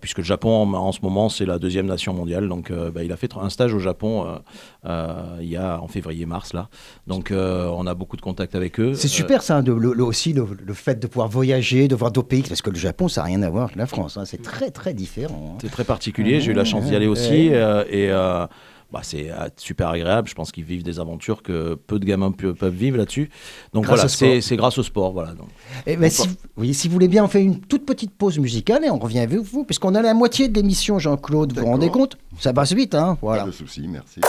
puisque 0.00 0.18
le 0.18 0.24
Japon 0.24 0.50
en, 0.62 0.72
en 0.74 0.92
ce 0.92 1.00
moment 1.02 1.28
c'est 1.28 1.44
la 1.46 1.58
deuxième 1.58 1.86
nation 1.86 2.14
mondiale, 2.14 2.48
donc 2.48 2.70
bah, 2.70 3.02
il 3.02 3.10
a 3.10 3.16
fait 3.16 3.34
un 3.36 3.48
stage 3.50 3.74
au 3.74 3.80
Japon 3.80 4.26
il 4.84 5.48
y 5.48 5.56
a 5.56 5.80
en 5.80 5.88
février-mars 5.88 6.52
là, 6.52 6.68
donc 7.08 7.32
on 7.32 7.86
a 7.86 7.94
beaucoup 7.94 8.16
de 8.16 8.22
contacts 8.22 8.54
avec 8.54 8.78
eux. 8.78 8.94
C'est 8.94 9.08
super 9.08 9.42
ça, 9.42 9.62
de- 9.62 9.72
le- 9.72 9.92
le- 9.92 10.04
aussi 10.04 10.32
le, 10.32 10.46
le 10.70 10.74
fait 10.74 11.00
de 11.00 11.06
pouvoir 11.08 11.28
voyager, 11.28 11.88
de 11.88 11.96
voir 11.96 12.12
d'autres 12.12 12.28
pays, 12.28 12.42
parce 12.42 12.62
que 12.62 12.70
le 12.70 12.76
Japon, 12.78 13.08
ça 13.08 13.22
n'a 13.22 13.26
rien 13.26 13.42
à 13.42 13.50
voir 13.50 13.64
avec 13.64 13.76
la 13.76 13.86
France. 13.86 14.16
hein. 14.16 14.24
C'est 14.24 14.40
très 14.40 14.70
très 14.70 14.94
différent. 14.94 15.54
hein. 15.54 15.58
C'est 15.60 15.70
très 15.70 15.82
particulier, 15.84 16.40
j'ai 16.40 16.52
eu 16.52 16.54
la 16.54 16.64
chance 16.64 16.84
d'y 16.84 16.94
aller 16.94 17.08
aussi. 17.08 17.48
euh, 17.52 17.82
et 17.90 18.08
euh, 18.10 18.46
bah, 18.92 19.00
c'est 19.02 19.30
euh, 19.32 19.48
super 19.56 19.88
agréable. 19.88 20.28
Je 20.28 20.34
pense 20.34 20.52
qu'ils 20.52 20.62
vivent 20.62 20.84
des 20.84 21.00
aventures 21.00 21.42
que 21.42 21.74
peu 21.74 21.98
de 21.98 22.04
gamins 22.04 22.30
peuvent 22.30 22.72
vivre 22.72 22.98
là-dessus. 22.98 23.30
Donc 23.72 23.84
Grâce 23.84 24.16
voilà, 24.20 24.40
c'est 24.40 24.56
grâce 24.56 24.78
au 24.78 24.84
sport. 24.84 25.12
Voilà, 25.12 25.32
donc. 25.32 25.48
Eh 25.88 25.96
ben, 25.96 26.08
si, 26.08 26.28
oui, 26.56 26.72
si 26.72 26.86
vous 26.86 26.92
voulez 26.94 27.08
bien, 27.08 27.24
on 27.24 27.28
fait 27.28 27.42
une 27.42 27.58
toute 27.60 27.84
petite 27.84 28.12
pause 28.12 28.38
musicale 28.38 28.84
et 28.84 28.90
on 28.90 28.98
revient 28.98 29.18
avec 29.20 29.38
vous, 29.40 29.64
puisqu'on 29.64 29.96
a 29.96 30.02
la 30.02 30.14
moitié 30.14 30.46
de 30.48 30.54
l'émission, 30.54 31.00
Jean-Claude. 31.00 31.52
Vous 31.52 31.60
vous 31.60 31.66
rendez 31.66 31.88
compte? 31.90 32.16
Ça 32.38 32.52
passe 32.52 32.72
vite, 32.72 32.94
hein 32.94 33.18
Voilà. 33.22 33.42
Pas 33.42 33.48
de 33.48 33.54
souci, 33.54 33.88
merci. 33.88 34.20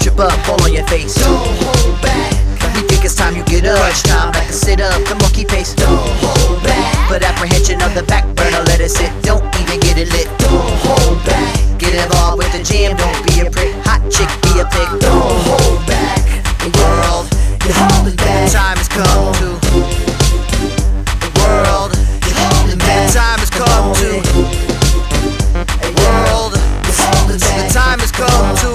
Trip 0.00 0.18
up, 0.18 0.32
fall 0.46 0.60
on 0.62 0.72
your 0.72 0.86
face. 0.86 1.14
Don't 1.14 1.36
hold 1.60 2.00
back. 2.00 2.32
You 2.74 2.82
think 2.88 3.04
it's 3.04 3.14
time 3.14 3.36
you 3.36 3.44
get 3.44 3.66
up. 3.66 3.76
Crunch 3.76 4.02
time, 4.02 4.32
like 4.32 4.46
to 4.48 4.52
sit 4.52 4.80
up, 4.80 4.96
the 5.04 5.14
monkey 5.16 5.44
pace. 5.44 5.74
Don't 5.74 6.08
hold 6.24 6.62
back. 6.62 7.08
Put 7.08 7.22
apprehension 7.22 7.80
of 7.82 7.94
the 7.94 8.02
back 8.02 8.24
burner, 8.34 8.62
let 8.64 8.80
it 8.80 8.90
sit. 8.90 9.12
Don't 9.22 9.44
even 9.60 9.78
get 9.80 9.98
it 9.98 10.08
lit. 10.10 10.26
Don't 10.38 10.72
hold 10.88 11.20
back. 11.24 11.52
Get 11.78 11.94
involved 11.94 12.38
with 12.38 12.50
the 12.52 12.62
jam, 12.64 12.96
don't 12.96 13.20
be 13.28 13.40
a 13.44 13.50
prick. 13.50 13.74
Hot 13.84 14.00
chick, 14.10 14.30
be 14.40 14.60
a 14.60 14.64
pig. 14.72 14.88
Don't 15.00 15.36
hold 15.44 15.84
back. 15.86 16.24
The 16.64 16.72
world, 16.80 17.28
you're 17.64 17.76
holding 17.76 18.16
back. 18.16 18.48
The 18.48 18.56
time 18.56 18.76
has 18.80 18.88
come 18.88 19.32
to. 19.36 19.48
The 21.20 21.30
world, 21.38 21.92
you're 22.24 22.40
holding 22.40 22.80
back. 22.80 23.04
The 23.04 23.20
time 23.20 23.38
has 23.38 23.52
come 23.52 23.92
to. 24.00 24.10
The 25.84 25.92
world, 26.00 26.56
you're 26.56 27.00
holding 27.04 27.38
back. 27.38 27.68
The 27.68 27.74
time 27.74 27.98
has 28.00 28.12
come 28.12 28.56
to. 28.64 28.69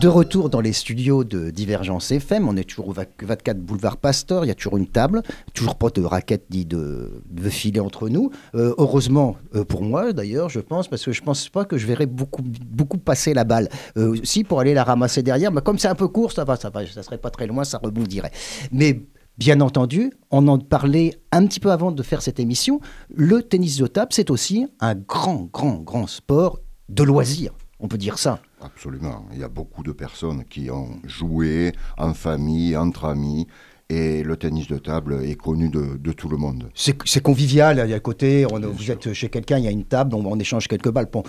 De 0.00 0.06
retour 0.06 0.48
dans 0.48 0.60
les 0.60 0.72
studios 0.72 1.24
de 1.24 1.50
Divergence 1.50 2.12
FM, 2.12 2.48
on 2.48 2.56
est 2.56 2.62
toujours 2.62 2.88
au 2.88 2.92
24 2.92 3.58
boulevard 3.58 3.96
Pasteur, 3.96 4.44
il 4.44 4.48
y 4.48 4.50
a 4.52 4.54
toujours 4.54 4.76
une 4.76 4.86
table, 4.86 5.22
toujours 5.54 5.74
pas 5.74 5.90
de 5.90 6.02
raquette 6.02 6.44
ni 6.50 6.64
de, 6.64 7.20
de 7.28 7.48
filet 7.48 7.80
entre 7.80 8.08
nous. 8.08 8.30
Euh, 8.54 8.74
heureusement 8.78 9.36
euh, 9.56 9.64
pour 9.64 9.82
moi 9.82 10.12
d'ailleurs, 10.12 10.50
je 10.50 10.60
pense, 10.60 10.86
parce 10.86 11.04
que 11.04 11.10
je 11.10 11.20
pense 11.20 11.48
pas 11.48 11.64
que 11.64 11.76
je 11.76 11.86
verrai 11.86 12.06
beaucoup, 12.06 12.42
beaucoup 12.42 12.98
passer 12.98 13.34
la 13.34 13.42
balle. 13.42 13.68
Euh, 13.96 14.16
si 14.22 14.44
pour 14.44 14.60
aller 14.60 14.72
la 14.72 14.84
ramasser 14.84 15.24
derrière, 15.24 15.50
mais 15.50 15.62
comme 15.62 15.78
c'est 15.78 15.88
un 15.88 15.96
peu 15.96 16.06
court, 16.06 16.30
ça 16.30 16.44
va, 16.44 16.54
ça 16.54 16.70
va, 16.70 16.86
ça 16.86 17.02
serait 17.02 17.18
pas 17.18 17.30
très 17.30 17.48
loin, 17.48 17.64
ça 17.64 17.80
rebondirait. 17.82 18.32
Mais 18.70 19.02
Bien 19.36 19.60
entendu, 19.60 20.12
on 20.32 20.48
en 20.48 20.58
parlait 20.58 21.14
un 21.30 21.46
petit 21.46 21.60
peu 21.60 21.70
avant 21.70 21.92
de 21.92 22.02
faire 22.02 22.22
cette 22.22 22.40
émission, 22.40 22.80
le 23.14 23.40
tennis 23.40 23.76
de 23.76 23.86
table, 23.86 24.08
c'est 24.10 24.30
aussi 24.32 24.66
un 24.80 24.96
grand, 24.96 25.48
grand, 25.52 25.76
grand 25.76 26.08
sport 26.08 26.58
de 26.88 27.04
loisir. 27.04 27.52
On 27.78 27.86
peut 27.86 27.98
dire 27.98 28.18
ça. 28.18 28.40
Absolument. 28.60 29.26
Il 29.32 29.38
y 29.38 29.44
a 29.44 29.48
beaucoup 29.48 29.82
de 29.82 29.92
personnes 29.92 30.44
qui 30.44 30.70
ont 30.70 30.98
joué 31.04 31.72
en 31.96 32.12
famille, 32.14 32.76
entre 32.76 33.04
amis. 33.04 33.46
Et 33.90 34.22
le 34.22 34.36
tennis 34.36 34.66
de 34.68 34.76
table 34.76 35.22
est 35.24 35.36
connu 35.36 35.70
de, 35.70 35.96
de 35.96 36.12
tout 36.12 36.28
le 36.28 36.36
monde. 36.36 36.68
C'est 36.74 37.22
convivial, 37.22 37.80
il 37.86 37.90
y 37.90 37.94
a 37.94 37.96
à 37.96 38.00
côté, 38.00 38.44
on- 38.52 38.60
vous 38.60 38.90
êtes 38.90 39.14
chez 39.14 39.30
quelqu'un, 39.30 39.56
il 39.56 39.64
y 39.64 39.68
a 39.68 39.70
une 39.70 39.84
table, 39.86 40.14
on, 40.14 40.26
on 40.26 40.38
échange 40.38 40.68
quelques 40.68 40.90
balles. 40.90 41.08
Pour, 41.08 41.22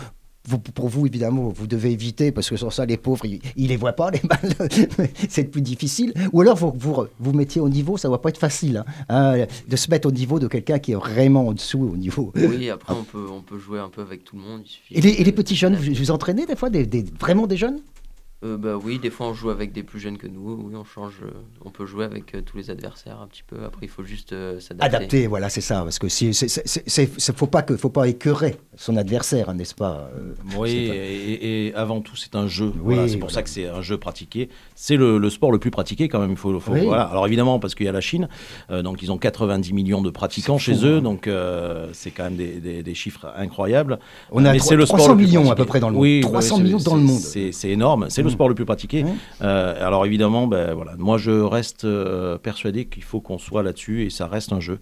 vous- 0.50 0.58
pour 0.60 0.90
vous, 0.90 1.06
évidemment, 1.06 1.50
vous 1.50 1.68
devez 1.68 1.92
éviter, 1.92 2.32
parce 2.32 2.50
que 2.50 2.58
sans 2.58 2.70
ça, 2.72 2.86
les 2.86 2.98
pauvres, 2.98 3.26
ils 3.26 3.40
ne 3.58 3.68
les 3.68 3.78
voient 3.78 3.94
pas, 3.94 4.10
les 4.12 4.20
balles. 4.20 4.70
c'est 5.30 5.46
plus 5.46 5.62
difficile. 5.62 6.14
Ou 6.34 6.42
alors, 6.42 6.58
vous 6.58 6.74
vous, 6.78 7.06
vous 7.20 7.34
mettiez 7.34 7.62
au 7.62 7.70
niveau, 7.70 7.98
ça 7.98 8.08
ne 8.08 8.12
va 8.14 8.18
pas 8.18 8.30
être 8.30 8.38
facile, 8.40 8.84
hein, 9.10 9.36
hein, 9.40 9.46
de 9.68 9.76
se 9.76 9.90
mettre 9.92 10.08
au 10.08 10.12
niveau 10.12 10.40
de 10.40 10.48
quelqu'un 10.48 10.80
qui 10.80 10.92
est 10.94 10.96
vraiment 10.96 11.48
en 11.48 11.54
dessous 11.54 11.90
au 11.94 11.98
niveau. 11.98 12.32
Oui, 12.36 12.70
après 12.70 12.94
on 12.94 13.04
peut, 13.04 13.26
on 13.32 13.42
peut 13.42 13.60
jouer 13.60 13.80
un 13.80 13.90
peu 13.90 14.02
avec 14.02 14.24
tout 14.24 14.36
le 14.36 14.42
monde. 14.42 14.62
il 14.66 14.70
suffit 14.70 14.94
Et 14.96 15.02
les, 15.02 15.10
et 15.22 15.24
les 15.24 15.32
de- 15.32 15.36
petits 15.36 15.56
jeunes, 15.56 15.76
vous, 15.76 15.94
vous 15.94 16.12
entraînez 16.12 16.46
des 16.46 16.56
fois, 16.56 16.70
des, 16.70 16.86
des- 16.86 17.06
vraiment 17.20 17.46
des 17.48 17.58
jeunes? 17.58 17.80
Euh, 18.46 18.56
bah 18.56 18.78
oui, 18.82 19.00
des 19.00 19.10
fois 19.10 19.28
on 19.28 19.34
joue 19.34 19.50
avec 19.50 19.74
des 19.74 19.84
plus 19.84 20.00
jeunes 20.00 20.18
que 20.18 20.26
nous. 20.26 20.58
Oui, 20.64 20.74
on 20.74 20.86
change. 20.86 21.16
euh, 21.26 21.30
on 21.66 21.72
peut 21.72 21.86
jouer 21.86 22.06
avec 22.06 22.34
euh, 22.36 22.42
tous 22.42 22.56
les 22.56 22.70
adversaires 22.70 23.20
un 23.22 23.28
petit 23.28 23.44
peu. 23.46 23.58
Après, 23.66 23.86
il 23.86 23.90
faut 23.90 24.06
juste 24.06 24.32
euh, 24.32 24.62
s'adapter. 24.62 24.96
Adapté, 24.96 25.28
voilà, 25.28 25.50
c'est 25.50 25.60
ça. 25.60 25.82
Parce 25.84 26.00
que 26.00 26.08
si, 26.08 26.34
c'est, 26.34 26.48
c'est, 26.48 26.64
c'est- 26.66 26.86
c'est- 27.20 27.36
faut 27.38 27.48
pas 27.48 27.64
que, 27.64 27.76
faut 27.76 27.90
pas 27.90 28.08
écœurer 28.08 28.56
son 28.78 28.96
adversaire, 28.96 29.50
hein, 29.50 29.56
n'est-ce 29.56 29.76
pas 29.76 30.10
euh, 30.16 30.32
Oui, 30.58 30.70
c'est 30.72 30.88
pas- 30.88 30.96
et, 30.96 31.66
et 31.68 31.74
avant 31.76 32.00
tout, 32.00 32.16
c'est 32.16 32.34
un 32.36 32.48
jeu. 32.48 32.68
Oui, 32.78 32.96
Voilà, 32.96 33.08
c'est 33.10 33.18
pour 33.18 33.28
voilà. 33.28 33.34
ça 33.34 33.44
que 33.44 33.50
c'est 33.50 33.68
un 33.68 33.82
jeu 33.82 33.98
pratiqué. 33.98 34.48
C'est 34.74 34.96
le, 34.96 35.18
le 35.18 35.30
sport 35.30 35.52
le 35.52 35.60
plus 35.60 35.70
pratiqué 35.72 36.08
quand 36.08 36.20
même. 36.22 36.32
Il 36.32 36.38
faut, 36.38 36.58
faut- 36.62 36.72
Oui. 36.72 36.86
voilà. 36.86 37.04
Alors 37.04 37.28
évidemment, 37.28 37.60
parce 37.60 37.76
qu'il 37.76 37.88
y 37.88 37.90
a 37.90 37.92
la 37.92 38.00
Chine, 38.00 38.30
euh, 38.72 38.82
donc 38.82 39.04
ils 39.04 39.12
ont 39.12 39.18
90 39.18 39.74
millions 39.74 40.02
de 40.02 40.12
pratiquants 40.12 40.58
chez 40.58 40.76
fou, 40.76 40.86
eux, 40.86 40.98
hein. 41.00 41.02
donc 41.02 41.28
euh, 41.28 41.90
c'est 41.92 42.12
quand 42.12 42.24
même 42.24 42.38
des, 42.38 42.62
des- 42.62 42.84
des 42.84 42.94
chiffres 42.96 43.28
incroyables. 43.36 44.00
On 44.32 44.46
a 44.46 44.54
Mais 44.54 44.60
trois- 44.60 44.70
c'est 44.70 44.76
le 44.78 44.86
300 44.86 45.04
sport 45.04 45.16
le 45.18 45.18
plus 45.22 45.26
millions 45.28 45.42
à 45.42 45.44
pratiqué. 45.56 45.62
peu 45.64 45.68
près 45.68 45.80
dans 45.82 45.90
le 45.90 45.96
monde. 45.96 46.04
Oui, 46.04 46.22
300 46.22 46.56
oui, 46.56 46.64
millions 46.64 46.80
c'est- 46.80 46.86
dans 46.86 46.96
le 46.96 47.02
monde. 47.02 47.20
C'est 47.20 47.52
c'est 47.52 47.70
énorme. 47.70 48.06
C'est 48.10 48.22
le 48.22 48.29
Mm. 48.30 48.34
sport 48.34 48.50
le 48.50 48.56
plus 48.56 48.66
pratiqué. 48.66 49.04
Mm. 49.04 49.08
Euh, 49.42 49.88
alors 49.88 50.06
évidemment, 50.06 50.48
ben, 50.48 50.74
voilà, 50.74 50.94
moi 50.98 51.18
je 51.18 51.32
reste 51.32 51.86
euh, 51.86 52.38
persuadé 52.38 52.86
qu'il 52.86 53.04
faut 53.04 53.22
qu'on 53.22 53.38
soit 53.38 53.64
là-dessus 53.64 54.06
et 54.06 54.10
ça 54.10 54.28
reste 54.28 54.54
un 54.54 54.60
jeu. 54.60 54.80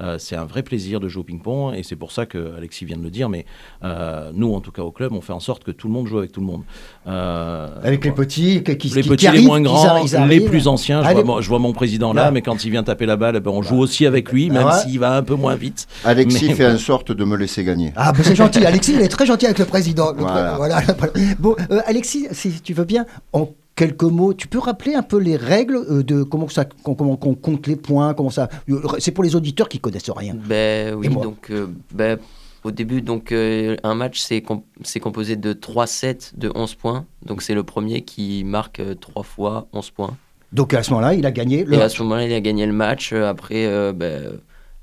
Euh, 0.00 0.16
c'est 0.18 0.36
un 0.36 0.44
vrai 0.46 0.62
plaisir 0.62 0.98
de 1.00 1.08
jouer 1.08 1.20
au 1.20 1.24
ping-pong 1.24 1.74
et 1.76 1.82
c'est 1.82 1.96
pour 1.96 2.10
ça 2.12 2.24
que 2.26 2.56
Alexis 2.56 2.84
vient 2.84 2.96
de 2.96 3.02
le 3.02 3.10
dire. 3.10 3.28
Mais 3.28 3.44
euh, 3.84 4.30
nous, 4.34 4.54
en 4.54 4.60
tout 4.60 4.72
cas 4.72 4.82
au 4.82 4.90
club, 4.90 5.12
on 5.12 5.20
fait 5.20 5.32
en 5.32 5.40
sorte 5.40 5.62
que 5.64 5.70
tout 5.70 5.88
le 5.88 5.92
monde 5.92 6.06
joue 6.06 6.18
avec 6.18 6.32
tout 6.32 6.40
le 6.40 6.46
monde. 6.46 6.62
Euh, 7.06 7.68
Avec 7.82 8.04
les 8.04 8.12
petits 8.12 8.62
qui, 8.62 8.88
les 8.88 9.02
qui 9.02 9.08
petits, 9.08 9.26
arrivent, 9.26 9.40
les 9.42 9.46
moins 9.46 9.60
grands, 9.60 10.04
les 10.26 10.40
plus 10.40 10.68
anciens. 10.68 11.02
Je, 11.02 11.10
vois, 11.12 11.24
mon, 11.24 11.40
je 11.40 11.48
vois 11.48 11.58
mon 11.58 11.72
président 11.72 12.12
là, 12.12 12.24
Là. 12.24 12.30
mais 12.30 12.42
quand 12.42 12.64
il 12.64 12.70
vient 12.70 12.82
taper 12.82 13.06
la 13.06 13.16
balle, 13.16 13.38
ben, 13.40 13.50
on 13.50 13.62
joue 13.62 13.78
aussi 13.78 14.06
avec 14.06 14.30
lui, 14.32 14.50
même 14.50 14.64
Ah 14.66 14.76
ouais. 14.76 14.82
s'il 14.90 14.98
va 14.98 15.16
un 15.16 15.22
peu 15.22 15.34
moins 15.34 15.54
vite. 15.54 15.86
Alexis 16.04 16.46
Mais 16.48 16.54
fait 16.54 16.66
en 16.66 16.78
sorte 16.78 17.12
de 17.12 17.24
me 17.24 17.36
laisser 17.36 17.64
gagner. 17.64 17.92
Ah, 17.96 18.12
bah, 18.12 18.20
c'est 18.22 18.34
gentil. 18.36 18.64
Alexis, 18.64 18.94
il 18.94 19.00
est 19.00 19.08
très 19.08 19.26
gentil 19.26 19.46
avec 19.46 19.58
le 19.58 19.64
président. 19.66 20.12
Le 20.12 20.20
Voilà. 20.20 20.52
pré- 20.56 21.10
voilà. 21.14 21.34
Bon, 21.38 21.56
euh, 21.70 21.80
Alexis, 21.86 22.26
si 22.32 22.60
tu 22.62 22.74
veux 22.74 22.84
bien, 22.84 23.06
en 23.32 23.48
quelques 23.80 24.02
mots, 24.18 24.34
tu 24.34 24.46
peux 24.46 24.58
rappeler 24.58 24.94
un 24.94 25.02
peu 25.02 25.18
les 25.18 25.36
règles 25.36 25.76
euh, 25.88 26.02
de 26.02 26.22
comment 26.22 26.48
ça, 26.48 26.64
com- 26.66 26.94
comment 26.96 27.16
qu'on 27.16 27.34
compte 27.34 27.66
les 27.66 27.76
points, 27.76 28.12
comment 28.14 28.30
ça. 28.30 28.48
euh, 28.68 28.80
C'est 28.98 29.10
pour 29.12 29.24
les 29.24 29.34
auditeurs 29.34 29.68
qui 29.68 29.78
connaissent 29.80 30.10
rien. 30.10 30.34
Ben 30.52 30.94
oui, 30.94 31.08
donc 31.08 31.50
euh, 31.50 31.66
ben, 31.94 32.18
au 32.62 32.70
début, 32.70 33.00
donc 33.00 33.32
euh, 33.32 33.76
un 33.82 33.94
match 33.94 34.20
c'est 34.20 34.42
com- 34.42 34.60
c'est 34.82 35.00
composé 35.00 35.36
de 35.36 35.52
3 35.54 35.86
sets 35.86 36.32
de 36.36 36.52
11 36.54 36.74
points. 36.74 37.06
Donc 37.24 37.40
c'est 37.42 37.54
le 37.54 37.62
premier 37.64 38.02
qui 38.02 38.44
marque 38.44 38.82
3 39.00 39.22
fois 39.22 39.66
11 39.72 39.90
points. 39.90 40.14
Donc 40.52 40.74
à 40.74 40.82
ce 40.82 40.90
moment-là, 40.90 41.14
il 41.14 41.24
a 41.24 41.30
gagné 41.32 41.64
le 41.64 41.72
Et 41.74 41.76
à 41.76 41.84
match. 41.84 41.96
ce 41.96 42.02
moment-là, 42.02 42.26
il 42.26 42.32
a 42.34 42.40
gagné 42.40 42.66
le 42.66 42.72
match. 42.72 43.12
Euh, 43.14 43.28
Après, 43.30 43.64
euh, 43.66 43.92
ben, 43.94 44.32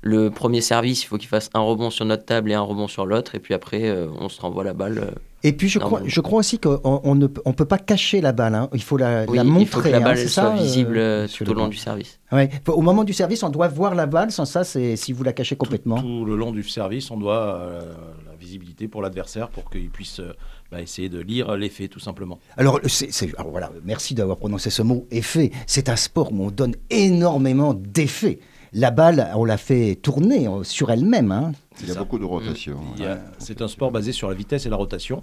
le 0.00 0.30
premier 0.30 0.60
service, 0.60 1.02
il 1.02 1.06
faut 1.06 1.18
qu'il 1.18 1.28
fasse 1.28 1.50
un 1.54 1.60
rebond 1.60 1.90
sur 1.90 2.04
notre 2.04 2.24
table 2.24 2.50
et 2.50 2.54
un 2.54 2.62
rebond 2.62 2.88
sur 2.88 3.04
l'autre. 3.06 3.34
Et 3.36 3.38
puis 3.38 3.54
après, 3.54 3.82
euh, 3.88 4.06
on 4.18 4.28
se 4.28 4.40
renvoie 4.40 4.64
la 4.64 4.72
balle. 4.72 5.14
Et 5.44 5.52
puis 5.52 5.68
je 5.68 5.78
crois, 5.78 6.02
je 6.04 6.20
crois 6.20 6.40
aussi 6.40 6.58
qu'on 6.58 6.80
on 6.82 7.14
ne 7.14 7.28
peut- 7.28 7.40
on 7.44 7.52
peut 7.52 7.64
pas 7.64 7.78
cacher 7.78 8.20
la 8.20 8.32
balle. 8.32 8.54
hein. 8.56 8.68
Il 8.74 8.82
faut 8.82 8.96
la, 8.96 9.24
Oui, 9.28 9.36
la 9.36 9.44
montrer. 9.44 9.62
il 9.62 9.68
faut 9.68 9.80
que 9.80 9.88
la 9.88 9.98
hein, 9.98 10.00
balle 10.00 10.18
ça, 10.18 10.28
soit 10.28 10.50
euh, 10.50 10.56
visible 10.56 10.98
euh, 10.98 11.28
tout 11.28 11.48
au 11.48 11.54
long 11.54 11.68
du 11.68 11.76
service. 11.76 12.18
Ouais. 12.32 12.50
Au 12.66 12.80
moment 12.82 13.04
du 13.04 13.12
service, 13.12 13.42
on 13.44 13.48
doit 13.48 13.68
voir 13.68 13.94
la 13.94 14.06
balle. 14.06 14.32
Sans 14.32 14.44
ça, 14.44 14.64
c'est 14.64 14.96
si 14.96 15.12
vous 15.12 15.22
la 15.22 15.32
cachez 15.32 15.54
complètement. 15.56 16.00
Tout 16.00 16.24
le 16.24 16.34
long 16.36 16.50
du 16.50 16.64
service, 16.64 17.10
on 17.12 17.16
doit 17.18 17.56
euh, 17.60 17.80
la 18.28 18.34
visibilité 18.36 18.88
pour 18.88 19.00
l'adversaire 19.00 19.48
pour 19.48 19.70
qu'il 19.70 19.90
puisse 19.90 20.18
euh, 20.18 20.32
bah, 20.72 20.80
essayer 20.82 21.08
de 21.08 21.20
lire 21.20 21.56
l'effet 21.56 21.86
tout 21.88 22.00
simplement. 22.00 22.38
Alors, 22.56 22.80
c'est, 22.86 23.12
c'est- 23.12 23.32
alors 23.38 23.52
voilà, 23.52 23.70
merci 23.84 24.14
d'avoir 24.16 24.38
prononcé 24.38 24.70
ce 24.70 24.82
mot 24.82 25.06
effet. 25.12 25.52
C'est 25.68 25.88
un 25.88 25.96
sport 25.96 26.32
où 26.32 26.44
on 26.46 26.50
donne 26.50 26.74
énormément 26.90 27.74
d'effets. 27.74 28.40
La 28.74 28.90
balle, 28.90 29.30
on 29.34 29.44
la 29.46 29.56
fait 29.56 29.94
tourner 29.94 30.46
sur 30.62 30.90
elle-même. 30.90 31.32
hein. 31.32 31.52
Il 31.82 31.88
y 31.88 31.90
a 31.90 31.94
ça. 31.94 32.00
beaucoup 32.00 32.18
de 32.18 32.24
rotation. 32.24 32.78
Il 32.96 33.02
y 33.02 33.06
a- 33.06 33.18
C'est 33.38 33.62
un 33.62 33.68
sport 33.68 33.90
basé 33.90 34.12
sur 34.12 34.28
la 34.28 34.34
vitesse 34.34 34.66
et 34.66 34.68
la 34.68 34.76
rotation. 34.76 35.22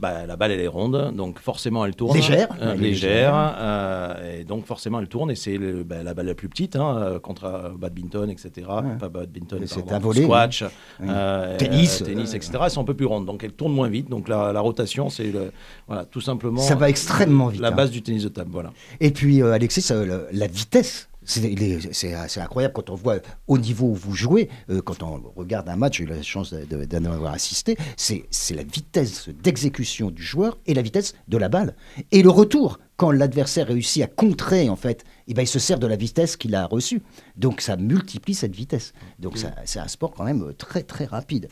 Bah, 0.00 0.26
la 0.26 0.36
balle, 0.36 0.52
elle 0.52 0.60
est 0.60 0.66
ronde, 0.68 1.12
donc 1.16 1.38
forcément 1.40 1.84
elle 1.84 1.94
tourne. 1.94 2.16
Légère. 2.16 2.48
Euh, 2.60 2.74
légère. 2.74 3.34
euh, 3.58 4.38
et 4.40 4.44
donc 4.44 4.64
forcément 4.66 5.00
elle 5.00 5.08
tourne, 5.08 5.30
et 5.30 5.34
c'est 5.34 5.58
bah, 5.58 6.02
la 6.02 6.14
balle 6.14 6.26
la 6.26 6.34
plus 6.34 6.48
petite, 6.48 6.76
hein, 6.76 7.18
contre 7.22 7.44
euh, 7.44 7.68
badminton, 7.76 8.30
etc. 8.30 8.66
Pas 8.98 9.08
badminton, 9.08 9.58
Mais 9.60 9.66
c'est 9.66 9.90
un 9.92 9.98
volley, 9.98 10.22
squash, 10.22 10.64
oui. 11.00 11.06
euh, 11.08 11.56
Tennis. 11.56 12.02
euh, 12.02 12.04
tennis, 12.06 12.34
etc. 12.34 12.52
Elles 12.64 12.70
sont 12.70 12.82
un 12.82 12.84
peu 12.84 12.94
plus 12.94 13.06
rondes, 13.06 13.26
donc 13.26 13.42
elles 13.44 13.52
tournent 13.52 13.74
moins 13.74 13.88
vite. 13.88 14.08
Donc 14.08 14.28
la, 14.28 14.52
la 14.52 14.60
rotation, 14.60 15.10
c'est 15.10 15.32
voilà, 15.86 16.04
tout 16.04 16.20
simplement. 16.20 16.60
Ça 16.60 16.74
va 16.74 16.88
extrêmement 16.88 17.48
vite, 17.48 17.60
La 17.60 17.68
hein. 17.68 17.72
base 17.72 17.90
du 17.90 18.02
tennis 18.02 18.22
de 18.24 18.28
table, 18.28 18.50
voilà. 18.52 18.72
Et 19.00 19.10
puis, 19.10 19.42
euh, 19.42 19.52
Alexis, 19.52 19.86
la 20.32 20.46
vitesse. 20.46 21.08
C'est 21.92 22.40
incroyable 22.40 22.72
quand 22.74 22.88
on 22.90 22.94
voit 22.94 23.16
au 23.46 23.58
niveau 23.58 23.88
où 23.88 23.94
vous 23.94 24.14
jouez, 24.14 24.48
euh, 24.70 24.80
quand 24.80 25.02
on 25.02 25.22
regarde 25.36 25.68
un 25.68 25.76
match, 25.76 25.98
j'ai 25.98 26.04
eu 26.04 26.06
la 26.06 26.22
chance 26.22 26.52
de- 26.54 26.64
de- 26.64 26.84
d'en 26.86 27.04
avoir 27.12 27.34
assisté, 27.34 27.76
c'est 27.96 28.24
la 28.54 28.62
vitesse 28.62 29.28
d'exécution 29.42 30.10
du 30.10 30.22
joueur 30.22 30.56
et 30.66 30.72
la 30.74 30.82
vitesse 30.82 31.14
de 31.28 31.36
la 31.36 31.48
balle. 31.48 31.74
Et 32.12 32.22
le 32.22 32.30
retour, 32.30 32.78
quand 32.96 33.10
l'adversaire 33.10 33.66
réussit 33.68 34.02
à 34.02 34.06
contrer, 34.06 34.68
en 34.70 34.76
fait, 34.76 35.04
eh 35.26 35.34
ben, 35.34 35.42
il 35.42 35.46
se 35.46 35.58
sert 35.58 35.78
de 35.78 35.86
la 35.86 35.96
vitesse 35.96 36.36
qu'il 36.36 36.54
a 36.54 36.64
reçue. 36.66 37.02
Donc 37.36 37.60
ça 37.60 37.76
multiplie 37.76 38.34
cette 38.34 38.54
vitesse. 38.56 38.92
Donc 39.18 39.34
c'est 39.66 39.78
un 39.80 39.88
sport 39.88 40.12
quand 40.12 40.24
même 40.24 40.42
euh, 40.42 40.52
très 40.54 40.82
très 40.82 41.04
rapide. 41.04 41.48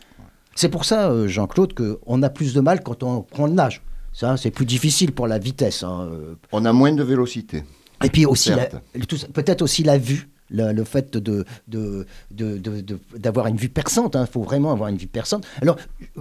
C'est 0.54 0.70
pour 0.70 0.86
ça, 0.86 1.10
euh, 1.10 1.28
Jean-Claude, 1.28 1.74
qu'on 1.74 2.22
a 2.22 2.30
plus 2.30 2.54
de 2.54 2.60
mal 2.60 2.82
quand 2.82 3.02
on 3.02 3.20
prend 3.22 3.46
le 3.46 3.52
nage. 3.52 3.82
Ça, 4.14 4.38
c'est 4.38 4.50
plus 4.50 4.64
difficile 4.64 5.12
pour 5.12 5.26
la 5.26 5.38
vitesse. 5.38 5.82
hein, 5.82 6.08
On 6.50 6.64
a 6.64 6.72
moins 6.72 6.92
de 6.92 7.02
vélocité. 7.02 7.62
Et 8.04 8.10
puis 8.10 8.26
aussi, 8.26 8.50
peut-être 9.32 9.62
aussi 9.62 9.82
la 9.82 9.98
vue, 9.98 10.28
le, 10.48 10.72
le 10.72 10.84
fait 10.84 11.16
de, 11.16 11.44
d'avoir 13.16 13.46
une 13.48 13.56
vue 13.56 13.68
perçante. 13.68 14.16
Il 14.20 14.26
faut 14.26 14.42
vraiment 14.42 14.70
avoir 14.72 14.88
une 14.88 14.96
vue 14.96 15.06
perçante. 15.08 15.46
Alors, 15.60 15.76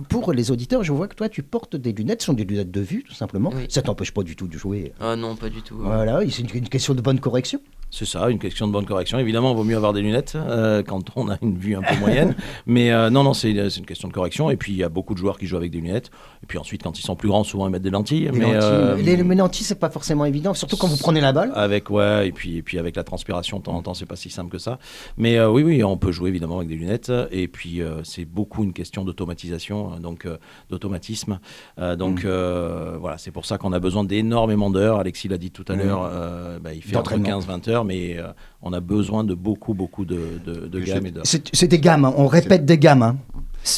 pour 0.10 0.34
les 0.34 0.52
auditeurs, 0.52 0.84
je 0.84 0.92
vois 0.92 1.08
que 1.08 1.16
toi, 1.16 1.30
tu 1.30 1.44
portes 1.44 1.76
des 1.76 1.92
lunettes, 1.92 2.22
ce 2.22 2.28
sont 2.28 2.34
des 2.34 2.46
lunettes 2.46 2.72
de 2.72 2.82
vue, 2.82 3.04
tout 3.04 3.14
simplement. 3.14 3.52
Oui. 3.54 3.68
Ça 3.70 3.82
t'empêche 3.82 4.12
pas 4.12 4.24
du 4.24 4.36
tout 4.36 4.48
de 4.48 4.58
jouer. 4.58 4.94
Ah 5.00 5.16
non, 5.16 5.36
pas 5.36 5.50
du 5.50 5.62
tout. 5.62 5.78
Voilà, 5.78 6.22
c'est 6.30 6.42
une, 6.42 6.50
une 6.56 6.70
question 6.70 6.96
de 6.96 7.02
bonne 7.02 7.20
correction. 7.20 7.60
C'est 7.92 8.06
ça, 8.06 8.30
une 8.30 8.40
question 8.40 8.68
de 8.68 8.74
bonne 8.74 8.86
correction. 8.86 9.18
Évidemment, 9.20 9.52
il 9.52 9.56
vaut 9.56 9.64
mieux 9.64 9.78
avoir 9.78 9.94
des 9.94 10.02
lunettes 10.02 10.34
euh, 10.36 10.84
quand 10.84 11.02
on 11.16 11.30
a 11.30 11.38
une 11.42 11.58
vue 11.58 11.76
un 11.78 11.82
peu 11.82 11.96
moyenne. 11.98 12.36
Mais 12.66 12.92
euh, 12.92 13.10
non, 13.10 13.24
non, 13.24 13.34
c'est 13.34 13.54
c'est 13.70 13.80
une 13.80 13.86
question 13.86 14.10
de 14.10 14.14
correction. 14.14 14.50
Et 14.50 14.58
puis, 14.58 14.74
il 14.74 14.78
y 14.78 14.84
a 14.84 14.90
beaucoup 14.90 15.14
de 15.14 15.20
joueurs 15.20 15.38
qui 15.38 15.46
jouent 15.46 15.56
avec 15.56 15.72
des 15.72 15.78
lunettes. 15.80 16.12
Et 16.44 16.46
puis 16.46 16.58
ensuite, 16.58 16.84
quand 16.84 17.00
ils 17.00 17.04
sont 17.04 17.16
plus 17.16 17.30
grands, 17.30 17.44
souvent, 17.46 17.68
ils 17.68 17.72
mettent 17.72 17.84
des 17.84 17.90
lentilles. 17.90 18.26
Les 18.26 18.32
mais, 18.32 18.40
lentilles, 18.54 18.60
euh, 18.62 18.96
les, 18.98 19.16
les 19.16 19.36
lentilles, 19.36 19.66
c'est 19.66 19.80
pas 19.80 19.90
forcément 19.90 20.26
évident, 20.26 20.54
surtout 20.54 20.76
quand 20.76 20.88
vous 20.88 20.98
prenez 20.98 21.22
la 21.22 21.32
balle. 21.32 21.52
Avec, 21.56 21.90
ouais, 21.90 22.28
et 22.28 22.32
puis, 22.34 22.58
et 22.58 22.62
puis 22.62 22.80
avec 22.80 22.96
la 22.98 23.04
transpiration, 23.06 23.60
de 23.60 23.64
temps 23.64 23.76
en 23.76 23.82
temps, 23.82 23.94
c'est 23.94 24.06
pas 24.06 24.18
si 24.18 24.30
simple 24.30 24.52
que 24.52 24.58
ça. 24.58 24.78
Mais 25.18 25.38
euh, 25.38 25.50
oui, 25.50 25.64
oui, 25.64 25.84
on 25.84 25.96
peut 25.98 26.12
jouer 26.12 26.30
évidemment 26.30 26.58
avec 26.58 26.68
des 26.68 26.76
lunettes. 26.76 27.12
Et 27.32 27.48
puis, 27.48 27.82
euh, 27.82 28.04
c'est 28.04 28.26
beaucoup 28.26 28.64
une 28.64 28.74
question 28.74 29.06
d'automatisation, 29.06 29.94
euh, 29.94 30.00
donc 30.00 30.26
euh, 30.26 30.38
d'automatisme. 30.70 31.40
Euh, 31.80 31.96
donc, 31.96 32.24
Mm. 32.24 32.28
euh, 32.28 32.98
voilà, 33.00 33.18
c'est 33.18 33.32
pour 33.32 33.46
ça 33.46 33.58
qu'on 33.58 33.74
a 33.74 33.80
besoin 33.80 34.04
d'énormément 34.04 34.70
d'heures. 34.70 35.00
Alexis 35.00 35.28
l'a 35.28 35.38
dit 35.38 35.52
tout 35.52 35.66
à 35.68 35.76
l'heure, 35.76 36.10
euh, 36.12 36.60
bah, 36.60 36.74
il 36.74 36.82
fait 36.82 36.96
entre 36.96 37.12
D'entraînement. 37.18 37.40
15-20 37.40 37.70
heures, 37.70 37.75
mais 37.84 38.18
euh, 38.18 38.28
on 38.62 38.72
a 38.74 38.80
besoin 38.80 39.24
de 39.24 39.34
beaucoup, 39.34 39.74
beaucoup 39.74 40.06
de, 40.06 40.40
de, 40.46 40.68
de 40.68 40.80
Et 40.82 40.86
gammes 40.86 41.12
c'est 41.24 41.68
des 41.68 41.80
gammes, 41.80 42.06
hein, 42.06 42.14
on 42.18 42.28
répète 42.28 42.66
des 42.66 42.78
gammes. 42.78 43.02
hein. 43.04 43.18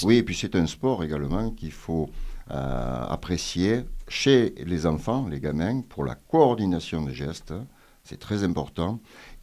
Oui, 0.03 0.17
et 0.17 0.23
puis 0.23 0.35
c'est 0.35 0.55
un 0.55 0.67
sport 0.67 1.03
également 1.03 1.51
qu'il 1.51 1.71
faut 1.71 2.09
euh, 2.51 3.03
apprécier 3.07 3.85
chez 4.07 4.53
les 4.65 4.85
enfants, 4.85 5.27
les 5.29 5.39
gamins, 5.39 5.81
pour 5.81 6.05
la 6.05 6.15
coordination 6.15 7.01
des 7.03 7.13
gestes. 7.13 7.53
C'est 8.03 8.19
très 8.19 8.43
important. 8.43 8.99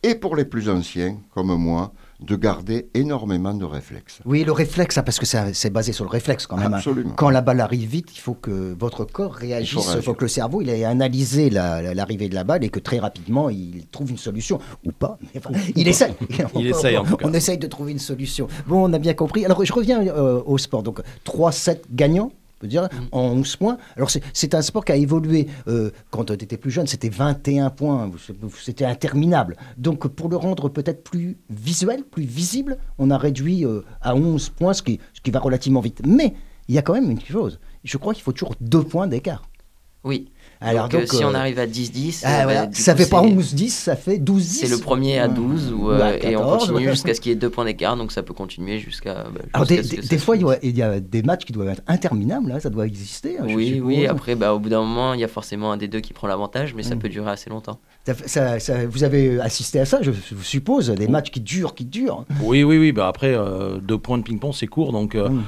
Et 0.06 0.14
pour 0.14 0.36
les 0.36 0.44
plus 0.44 0.68
anciens, 0.68 1.16
comme 1.34 1.54
moi, 1.56 1.92
de 2.20 2.36
garder 2.36 2.88
énormément 2.92 3.54
de 3.54 3.64
réflexes. 3.64 4.20
Oui, 4.26 4.44
le 4.44 4.52
réflexe, 4.52 4.98
hein, 4.98 5.02
parce 5.02 5.18
que 5.18 5.24
c'est 5.26 5.70
basé 5.70 5.92
sur 5.92 6.04
le 6.04 6.10
réflexe 6.10 6.46
quand 6.46 6.58
même. 6.58 6.74
hein. 6.74 6.76
Absolument. 6.76 7.14
Quand 7.16 7.30
la 7.30 7.40
balle 7.40 7.60
arrive 7.60 7.88
vite, 7.88 8.10
il 8.14 8.20
faut 8.20 8.34
que 8.34 8.74
votre 8.78 9.04
corps 9.06 9.32
réagisse, 9.34 9.72
il 9.72 9.74
faut, 9.82 9.90
réagir. 9.90 10.16
que 10.16 10.24
le 10.24 10.28
cerveau 10.28 10.60
il 10.62 10.68
ait 10.68 10.84
analysé 10.84 11.48
la- 11.48 11.80
la- 11.80 11.94
l'arrivée 11.94 12.28
de 12.28 12.34
la 12.34 12.44
balle 12.44 12.64
et 12.64 12.68
que 12.68 12.80
très 12.80 12.98
rapidement 12.98 13.48
il 13.48 13.86
trouve 13.90 14.10
une 14.10 14.18
solution. 14.18 14.58
Ou 14.84 14.92
pas, 14.92 15.18
mais 15.22 15.40
enfin, 15.44 15.58
il 15.74 15.88
essaye. 15.88 16.12
Il 16.54 16.66
essaye, 16.66 16.96
en 16.98 17.04
tout 17.04 17.16
cas. 17.16 17.26
On 17.26 17.32
essaye 17.32 17.56
de 17.58 17.66
trouver 17.66 17.92
une 17.92 17.98
solution. 17.98 18.46
Bon, 18.66 18.88
on 18.88 18.92
a 18.92 18.98
bien 18.98 19.14
compris. 19.14 19.44
Alors 19.46 19.64
je 19.64 19.72
reviens 19.72 20.00
euh, 20.06 20.40
au 20.44 20.58
sport. 20.58 20.82
Donc 20.82 21.00
3-7 21.26 21.80
gagnants. 21.92 22.30
On 22.56 22.60
peut 22.60 22.66
dire, 22.68 22.88
en 23.12 23.20
11 23.32 23.56
points. 23.56 23.78
Alors, 23.96 24.10
c'est- 24.10 24.22
c'est 24.32 24.54
un 24.54 24.62
sport 24.62 24.84
qui 24.84 24.92
a 24.92 24.96
évolué. 24.96 25.48
euh, 25.66 25.90
quand 26.10 26.24
tu 26.24 26.32
étais 26.32 26.56
plus 26.56 26.70
jeune, 26.70 26.86
c'était 26.86 27.08
21 27.08 27.70
points. 27.70 28.10
C'était 28.62 28.84
interminable. 28.84 29.56
Donc, 29.76 30.06
pour 30.08 30.28
le 30.28 30.36
rendre 30.36 30.68
peut-être 30.68 31.02
plus 31.04 31.36
visuel, 31.50 32.04
plus 32.04 32.24
visible, 32.24 32.78
on 32.98 33.10
a 33.10 33.18
réduit 33.18 33.64
euh, 33.66 33.82
à 34.00 34.14
11 34.14 34.48
points, 34.50 34.72
ce 34.72 34.82
qui, 34.82 35.00
ce 35.14 35.20
qui 35.20 35.30
va 35.30 35.40
relativement 35.40 35.80
vite. 35.80 36.02
Mais 36.06 36.34
il 36.68 36.74
y 36.74 36.78
a 36.78 36.82
quand 36.82 36.94
même 36.94 37.10
une 37.10 37.20
chose. 37.20 37.58
Je 37.82 37.96
crois 37.98 38.14
qu'il 38.14 38.22
faut 38.22 38.32
toujours 38.32 38.54
deux 38.60 38.82
points 38.82 39.06
d'écart. 39.06 39.42
Oui. 40.04 40.30
Alors, 40.64 40.88
donc, 40.88 40.94
euh, 40.94 40.98
donc, 41.07 41.12
si 41.12 41.22
euh, 41.22 41.29
on 41.29 41.35
arrive 41.35 41.59
à 41.59 41.66
10-10, 41.66 42.22
Ah, 42.24 42.40
euh, 42.40 42.42
voilà. 42.44 42.66
bah, 42.66 42.72
ça 42.74 42.92
coup, 42.94 42.98
fait 43.03 43.09
pas 43.11 43.22
c'est- 43.22 43.29
11-10, 43.29 43.68
ça 43.70 43.96
fait 43.96 44.18
12-10. 44.18 44.61
C'est 44.61 44.68
le 44.68 44.79
premier 44.79 45.18
à 45.18 45.29
12 45.29 45.72
ou, 45.72 45.90
euh, 45.90 45.98
Ou 45.98 46.03
à 46.03 46.14
et 46.16 46.37
on 46.37 46.40
14, 46.40 46.59
continue 46.68 46.87
ouais. 46.87 46.92
jusqu'à 46.92 47.14
ce 47.14 47.20
qu'il 47.20 47.31
y 47.31 47.33
ait 47.33 47.37
deux 47.38 47.50
points 47.50 47.64
d'écart, 47.64 47.96
donc 47.96 48.12
ça 48.12 48.22
peut 48.22 48.35
continuer 48.35 48.79
jusqu'à. 48.79 49.14
bah, 49.33 49.40
Alors, 49.53 49.66
des, 49.66 49.83
fois, 50.18 50.37
il 50.37 50.42
y, 50.42 50.50
a, 50.50 50.59
il 50.62 50.77
y 50.77 50.83
a 50.83 51.00
des 51.00 51.22
matchs 51.22 51.44
qui 51.44 51.53
doivent 51.53 51.68
être 51.68 51.83
interminables, 51.87 52.50
hein, 52.53 52.61
ça 52.61 52.70
doit 52.70 52.87
exister. 52.87 53.37
hein, 53.38 53.44
Oui, 53.46 53.81
oui, 53.85 54.07
après, 54.07 54.35
bah, 54.35 54.55
au 54.55 54.59
bout 54.59 54.68
d'un 54.68 54.81
moment, 54.81 55.14
il 55.14 55.20
y 55.20 55.24
a 55.24 55.29
forcément 55.29 55.72
un 55.72 55.77
des 55.77 55.88
deux 55.88 56.00
qui 56.00 56.12
prend 56.12 56.27
l'avantage, 56.27 56.74
mais 56.74 56.83
ça 56.83 56.94
Mm. 56.94 56.98
peut 56.98 57.09
durer 57.09 57.31
assez 57.31 57.50
longtemps. 57.50 57.79
Ça- 58.07 58.14
ça- 58.27 58.59
ça- 58.61 58.87
vous 58.87 59.05
avez 59.05 59.40
assisté 59.40 59.81
à 59.81 59.85
ça, 59.85 59.98
je, 60.03 60.11
je 60.12 60.35
suppose, 60.42 60.90
des 60.90 61.09
matchs 61.09 61.31
qui 61.31 61.40
durent, 61.40 61.74
qui 61.74 61.85
durent. 61.85 62.24
Oui, 62.42 62.62
oui, 62.64 62.79
oui. 62.79 62.92
Bah 62.92 63.09
après, 63.09 63.35
euh, 63.35 63.79
deux 63.81 63.98
points 63.98 64.18
de 64.18 64.22
ping-pong, 64.22 64.53
c'est 64.55 64.66
court. 64.66 64.92
Donc, 64.92 65.14
euh, 65.14 65.29
Mm. 65.31 65.42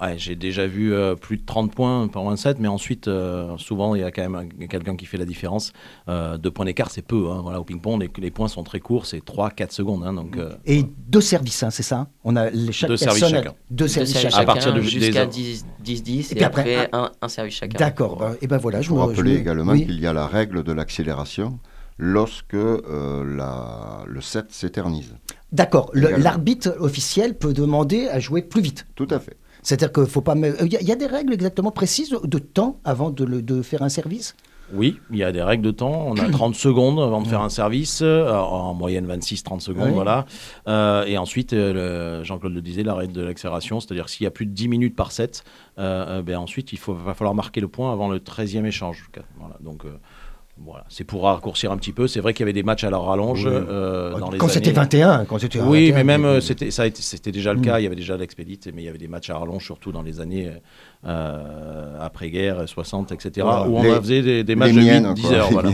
Ouais, 0.00 0.14
j'ai 0.18 0.36
déjà 0.36 0.66
vu 0.66 0.92
euh, 0.92 1.14
plus 1.14 1.36
de 1.36 1.44
30 1.44 1.74
points 1.74 2.08
par 2.08 2.24
27. 2.24 2.58
Mais 2.60 2.68
ensuite, 2.68 3.08
euh, 3.08 3.56
souvent, 3.58 3.94
il 3.94 4.00
y 4.00 4.04
a 4.04 4.10
quand 4.10 4.22
même 4.22 4.34
un- 4.34 4.66
quelqu'un 4.66 4.96
qui 4.96 5.06
fait 5.06 5.16
la 5.18 5.24
différence. 5.24 5.72
Euh, 6.08 6.36
deux 6.38 6.50
points 6.50 6.64
d'écart, 6.64 6.90
c'est 6.90 7.02
peu. 7.02 7.30
hein. 7.30 7.40
Voilà, 7.42 7.60
au 7.60 7.64
ping-pong, 7.64 8.00
les, 8.00 8.10
les 8.20 8.30
points 8.30 8.48
sont 8.48 8.62
très 8.64 8.80
courts. 8.80 9.06
C'est 9.06 9.24
3-4 9.24 9.72
secondes. 9.72 10.02
hein. 10.04 10.12
donc, 10.12 10.36
euh, 10.36 10.54
Et 10.66 10.84
deux 11.08 11.20
services, 11.20 11.62
hein, 11.62 11.70
c'est 11.70 11.82
ça 11.82 12.08
On 12.24 12.36
a 12.36 12.50
les- 12.50 12.72
chaque 12.72 12.88
Deux 12.90 12.96
services 12.96 13.20
personne 13.20 13.38
chacun. 13.38 13.54
Deux 13.70 13.76
Deux 13.84 13.88
services 13.88 14.12
services 14.12 14.30
chacun. 14.34 14.42
À 14.42 14.46
partir 14.46 14.74
de- 14.74 14.80
jusqu'à 14.80 15.26
des- 15.26 15.58
10-10 15.82 16.28
Et 16.30 16.32
et, 16.32 16.34
puis 16.36 16.44
après, 16.44 16.76
après, 16.76 16.88
un, 16.92 17.10
un 17.22 17.28
service 17.28 17.54
chacun. 17.54 17.78
D'accord. 17.78 18.16
ben, 18.18 18.36
et 18.40 18.46
ben 18.46 18.58
voilà, 18.58 18.78
Il 18.78 18.82
je 18.84 18.88
je 18.88 19.22
me- 19.22 19.28
également 19.36 19.72
oui. 19.72 19.84
qu'il 19.86 20.00
y 20.00 20.06
a 20.06 20.12
la 20.12 20.26
règle 20.26 20.62
de 20.62 20.72
l'accélération 20.72 21.58
lorsque 21.98 22.54
euh, 22.54 23.24
la- 23.36 24.04
le 24.06 24.20
set 24.20 24.46
s'éternise. 24.52 25.14
D'accord. 25.52 25.90
L'arbitre 25.94 26.76
officiel 26.80 27.36
peut 27.36 27.52
demander 27.52 28.08
à 28.08 28.20
jouer 28.20 28.42
plus 28.42 28.60
vite. 28.60 28.86
Tout 28.94 29.08
à 29.10 29.18
fait. 29.18 29.36
C'est-à-dire 29.68 29.92
qu'il 29.92 30.06
faut 30.06 30.22
pas. 30.22 30.34
Il 30.34 30.72
y, 30.72 30.76
a- 30.76 30.80
il 30.80 30.88
y 30.88 30.92
a 30.92 30.96
des 30.96 31.04
règles 31.06 31.34
exactement 31.34 31.70
précises 31.70 32.08
de 32.22 32.38
temps 32.38 32.80
avant 32.84 33.10
de, 33.10 33.22
le- 33.22 33.42
de 33.42 33.60
faire 33.60 33.82
un 33.82 33.90
service? 33.90 34.34
Oui, 34.72 34.98
il 35.10 35.18
y 35.18 35.24
a 35.24 35.30
des 35.30 35.42
règles 35.42 35.62
de 35.62 35.70
temps. 35.70 36.06
On 36.06 36.16
a 36.16 36.26
30 36.30 36.54
secondes 36.54 36.98
avant 37.00 37.20
de 37.20 37.26
faire 37.28 37.42
un 37.42 37.50
service, 37.50 38.00
euh, 38.00 38.30
en 38.32 38.72
moyenne 38.72 39.06
26-30 39.06 39.60
secondes, 39.60 39.88
Oui. 39.88 39.92
voilà. 39.92 40.24
Euh, 40.68 41.04
et 41.04 41.18
ensuite, 41.18 41.52
euh, 41.52 42.24
Jean-Claude 42.24 42.54
le 42.54 42.62
disait, 42.62 42.82
la 42.82 42.94
règle 42.94 43.12
de 43.12 43.20
l'accélération, 43.20 43.78
c'est-à-dire 43.80 44.08
s'il 44.08 44.24
y 44.24 44.26
a 44.26 44.30
plus 44.30 44.46
de 44.46 44.52
10 44.52 44.68
minutes 44.68 44.96
par 44.96 45.12
set, 45.12 45.44
euh, 45.78 46.20
euh, 46.20 46.22
ben 46.22 46.38
ensuite 46.38 46.72
il 46.72 46.78
faut, 46.78 46.94
va 46.94 47.12
falloir 47.12 47.34
marquer 47.34 47.60
le 47.60 47.68
point 47.68 47.92
avant 47.92 48.08
le 48.08 48.20
13e 48.20 48.64
échange. 48.64 49.06
Voilà, 49.38 49.56
donc 49.60 49.84
euh, 49.84 49.90
voilà, 50.64 50.84
c'est 50.88 51.04
pour 51.04 51.22
raccourcir 51.24 51.70
un 51.72 51.76
petit 51.76 51.92
peu. 51.92 52.08
C'est 52.08 52.20
vrai 52.20 52.34
qu'il 52.34 52.40
y 52.40 52.44
avait 52.44 52.52
des 52.52 52.62
matchs 52.62 52.84
à 52.84 52.90
la 52.90 52.98
rallonge 52.98 53.44
Oui. 53.46 53.52
euh, 53.52 54.18
dans 54.18 54.30
les 54.30 54.38
Quand 54.38 54.48
c'était 54.48 54.68
années- 54.68 54.74
21. 54.76 55.24
Quand 55.24 55.38
c'était 55.38 55.60
oui, 55.60 55.90
21, 55.90 55.94
mais 55.96 56.04
même 56.04 56.24
euh, 56.24 56.40
c'était 56.40 56.70
ça 56.70 56.84
c'était 56.94 57.32
déjà 57.32 57.52
le 57.52 57.60
Mm. 57.60 57.62
cas. 57.62 57.78
Il 57.80 57.84
y 57.84 57.86
avait 57.86 57.96
déjà 57.96 58.16
l'expédite, 58.16 58.68
mais 58.74 58.82
il 58.82 58.84
y 58.84 58.88
avait 58.88 58.98
des 58.98 59.08
matchs 59.08 59.30
à 59.30 59.38
rallonge, 59.38 59.64
surtout 59.64 59.92
dans 59.92 60.02
les 60.02 60.20
années 60.20 60.50
euh, 61.06 61.96
après-guerre, 62.00 62.68
60, 62.68 63.12
etc., 63.12 63.30
Voilà. 63.42 63.68
où 63.68 63.76
on 63.78 63.82
Les- 63.82 63.94
faisait 64.00 64.44
des, 64.44 64.56
matchs 64.56 64.72
de 64.74 64.80
miennes, 64.80 65.14
10 65.14 65.22
quoi, 65.22 65.32
heures. 65.32 65.50
Voilà. 65.52 65.70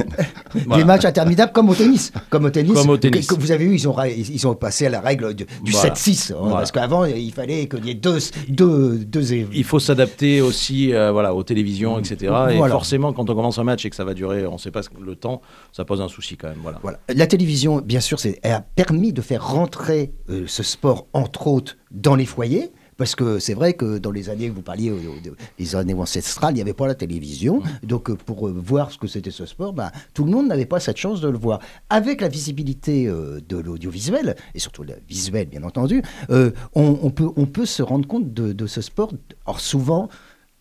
Des 0.77 0.85
matchs 0.85 1.05
interminables 1.05 1.53
comme 1.53 1.69
au 1.71 1.75
tennis. 1.75 2.13
Comme 2.31 2.45
au 2.45 2.51
tennis. 2.51 2.75
Comme 2.75 2.91
au 2.91 2.97
tennis. 2.97 3.27
que 3.27 3.35
vous 3.35 3.51
avez 3.51 3.65
vu, 3.67 3.75
ils 3.75 3.89
ont, 3.89 3.97
ils 4.05 4.47
ont 4.47 4.55
passé 4.55 4.87
à 4.87 4.91
la 4.91 5.01
règle 5.01 5.35
du, 5.35 5.47
du 5.63 5.73
Voilà. 5.73 5.95
7-6. 5.95 6.33
hein, 6.33 6.37
Voilà. 6.39 6.57
Parce 6.57 6.73
qu'avant, 6.73 7.05
il 7.07 7.33
fallait 7.33 7.67
qu'il 7.69 7.85
y 7.87 7.91
ait 7.91 7.95
deux, 7.95 8.19
deux, 8.49 8.99
deux 8.99 9.33
Il 9.33 9.65
faut 9.65 9.79
s'adapter 9.81 10.41
aussi 10.41 10.93
euh, 10.93 11.11
voilà, 11.11 11.35
aux 11.35 11.43
télévisions, 11.43 11.99
etc. 11.99 12.17
Et 12.51 12.57
Voilà. 12.57 12.73
forcément, 12.75 13.13
quand 13.13 13.29
on 13.31 13.35
commence 13.35 13.59
un 13.59 13.65
match 13.65 13.85
et 13.85 13.91
que 13.91 13.97
ça 13.97 14.05
va 14.05 14.15
durer, 14.15 14.47
on 14.47 14.53
ne 14.55 14.59
sait 14.59 14.71
pas 14.71 14.83
le 15.01 15.17
temps, 15.17 15.41
ça 15.73 15.85
pose 15.85 16.01
un 16.01 16.09
souci 16.09 16.37
quand 16.37 16.49
même. 16.49 16.59
Voilà. 16.63 16.79
Voilà. 16.83 16.99
La 17.15 17.27
télévision, 17.27 17.81
bien 17.81 18.01
sûr, 18.01 18.19
elle 18.43 18.53
a 18.53 18.61
permis 18.61 19.13
de 19.13 19.23
faire 19.23 19.47
rentrer 19.47 20.13
euh, 20.31 20.45
ce 20.47 20.63
sport, 20.63 21.07
entre 21.13 21.47
autres, 21.47 21.77
dans 21.91 22.15
les 22.15 22.27
foyers. 22.27 22.71
Parce 22.97 23.15
que 23.15 23.39
c'est 23.39 23.55
vrai 23.55 23.75
que 23.75 23.99
dans 23.99 24.11
les 24.13 24.29
années, 24.31 24.49
vous 24.49 24.63
parliez 24.63 24.91
euh, 24.91 24.99
de- 25.23 25.37
des 25.59 25.77
années 25.77 25.95
ancestrales, 25.95 26.53
il 26.53 26.57
n'y 26.57 26.61
avait 26.63 26.75
pas 26.75 26.87
la 26.87 26.95
télévision. 26.95 27.63
Donc 27.83 28.11
euh, 28.11 28.15
pour 28.15 28.49
euh, 28.49 28.53
voir 28.57 28.91
ce 28.91 28.99
que 28.99 29.07
c'était 29.07 29.31
ce 29.31 29.47
sport, 29.47 29.73
bah, 29.73 29.91
tout 30.15 30.25
le 30.25 30.31
monde 30.31 30.47
n'avait 30.49 30.67
pas 30.67 30.81
cette 30.81 30.97
chance 30.97 31.21
de 31.21 31.29
le 31.29 31.39
voir. 31.39 31.59
Avec 31.91 32.21
la 32.21 32.29
visibilité 32.29 33.07
de 33.07 33.57
l'audiovisuel, 33.57 34.37
et 34.55 34.59
surtout 34.59 34.83
le 34.85 34.95
visuel 35.09 35.47
bien 35.49 35.63
entendu, 35.65 36.03
on, 36.31 36.55
on 36.75 37.11
peut, 37.11 37.31
on 37.37 37.47
peut 37.47 37.67
se 37.67 37.83
rendre 37.83 38.07
compte 38.07 38.33
de, 38.33 38.53
de 38.53 38.67
ce 38.67 38.81
sport. 38.81 39.13
Or 39.47 39.61
souvent, 39.61 40.09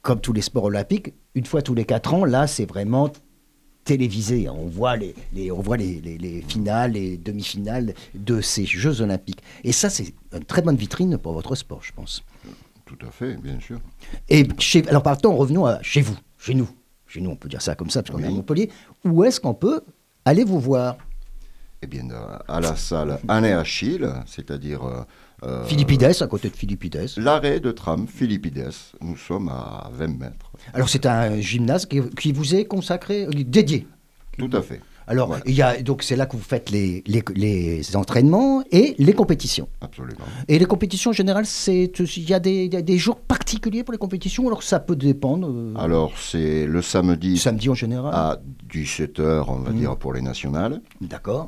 comme 0.01 0.19
tous 0.19 0.33
les 0.33 0.41
sports 0.41 0.65
olympiques, 0.65 1.13
une 1.35 1.45
fois 1.45 1.61
tous 1.61 1.73
les 1.73 1.85
quatre 1.85 2.13
ans, 2.13 2.25
là 2.25 2.47
c'est 2.47 2.65
vraiment 2.65 3.09
télévisé. 3.83 4.47
On 4.49 4.65
voit 4.67 4.95
les, 4.97 5.13
les- 5.33 5.51
on 5.51 5.61
voit 5.61 5.77
les, 5.77 5.99
les- 6.01 6.17
les 6.17 6.41
finales, 6.41 6.93
les 6.93 7.17
demi-finales 7.17 7.93
de 8.15 8.41
ces 8.41 8.65
Jeux 8.65 9.01
Olympiques. 9.01 9.41
Et 9.63 9.71
ça, 9.71 9.89
c'est 9.89 10.13
une 10.33 10.43
très 10.45 10.61
bonne 10.61 10.75
vitrine 10.75 11.17
pour 11.17 11.33
votre 11.33 11.55
sport, 11.55 11.81
je 11.83 11.91
pense. 11.91 12.23
Tout 12.85 12.97
à 13.05 13.11
fait, 13.11 13.35
bien 13.37 13.59
sûr. 13.59 13.79
Et 14.29 14.47
chez, 14.59 14.87
alors, 14.87 15.03
par 15.03 15.15
contre, 15.17 15.35
revenons 15.37 15.65
à 15.65 15.81
chez 15.81 16.01
vous, 16.01 16.17
chez 16.37 16.53
nous. 16.53 16.69
Chez 17.07 17.21
nous, 17.21 17.29
on 17.29 17.35
peut 17.35 17.49
dire 17.49 17.61
ça 17.61 17.75
comme 17.75 17.89
ça, 17.89 18.01
parce 18.03 18.15
qu'on 18.15 18.23
est 18.23 18.27
à. 18.27 18.31
Montpellier. 18.31 18.69
Où 19.05 19.23
est-ce 19.23 19.39
qu'on 19.39 19.53
peut 19.53 19.81
aller 20.25 20.43
vous 20.43 20.59
voir? 20.59 20.97
Eh 21.81 21.87
bien, 21.87 22.09
euh, 22.11 22.37
à 22.47 22.59
la 22.61 22.75
salle 22.75 23.19
Anne 23.27 23.45
Achille, 23.45 24.07
c'est-à-dire 24.25 25.05
euh, 25.45 25.63
Philippides, 25.65 26.03
à 26.21 26.27
côté 26.27 26.49
de 26.49 26.55
Philippides. 26.55 27.07
l'arrêt 27.17 27.59
de 27.59 27.71
tram 27.71 28.07
Philippides. 28.07 28.69
Nous 29.01 29.17
sommes 29.17 29.49
à 29.49 29.89
20 29.93 30.07
mètres. 30.19 30.51
Alors, 30.73 30.89
c'est 30.89 31.05
un 31.05 31.39
gymnase 31.39 31.85
qui, 31.85 32.01
qui 32.19 32.31
vous 32.31 32.55
est 32.55 32.65
consacré, 32.65 33.25
euh, 33.25 33.29
dédié. 33.45 33.87
Tout 34.37 34.49
à 34.53 34.61
fait, 34.63 34.81
Alors, 35.05 35.27
Voilà. 35.27 35.43
il 35.45 35.53
y 35.53 35.61
a, 35.61 35.79
donc 35.81 36.01
c'est 36.01 36.15
là 36.15 36.25
que 36.25 36.35
vous 36.35 36.41
faites 36.41 36.71
les, 36.71 37.03
les, 37.05 37.21
les 37.35 37.95
entraînements 37.95 38.63
et 38.71 38.95
les 38.97 39.13
compétitions. 39.13 39.67
absolument. 39.81 40.25
Et 40.47 40.57
les 40.57 40.65
compétitions 40.65 41.11
en 41.11 41.13
général, 41.13 41.45
c'est 41.45 41.91
il 42.17 42.29
y 42.29 42.33
a 42.33 42.39
des, 42.39 42.65
il 42.65 42.73
y 42.73 42.77
a 42.77 42.81
des 42.81 42.97
jours 42.97 43.19
particuliers 43.19 43.83
pour 43.83 43.91
les 43.91 43.99
compétitions, 43.99 44.47
alors 44.47 44.63
ça 44.63 44.79
peut 44.79 44.95
dépendre. 44.95 45.47
euh, 45.51 45.73
Alors, 45.77 46.13
c'est 46.17 46.65
le 46.65 46.81
samedi 46.81 47.37
samedi 47.37 47.69
en 47.69 47.75
général. 47.75 48.11
à 48.15 48.39
17h, 48.73 49.45
on 49.49 49.57
va 49.57 49.71
Mm. 49.71 49.77
dire, 49.77 49.95
pour 49.97 50.13
les 50.13 50.21
nationales. 50.21 50.81
D'accord, 51.01 51.47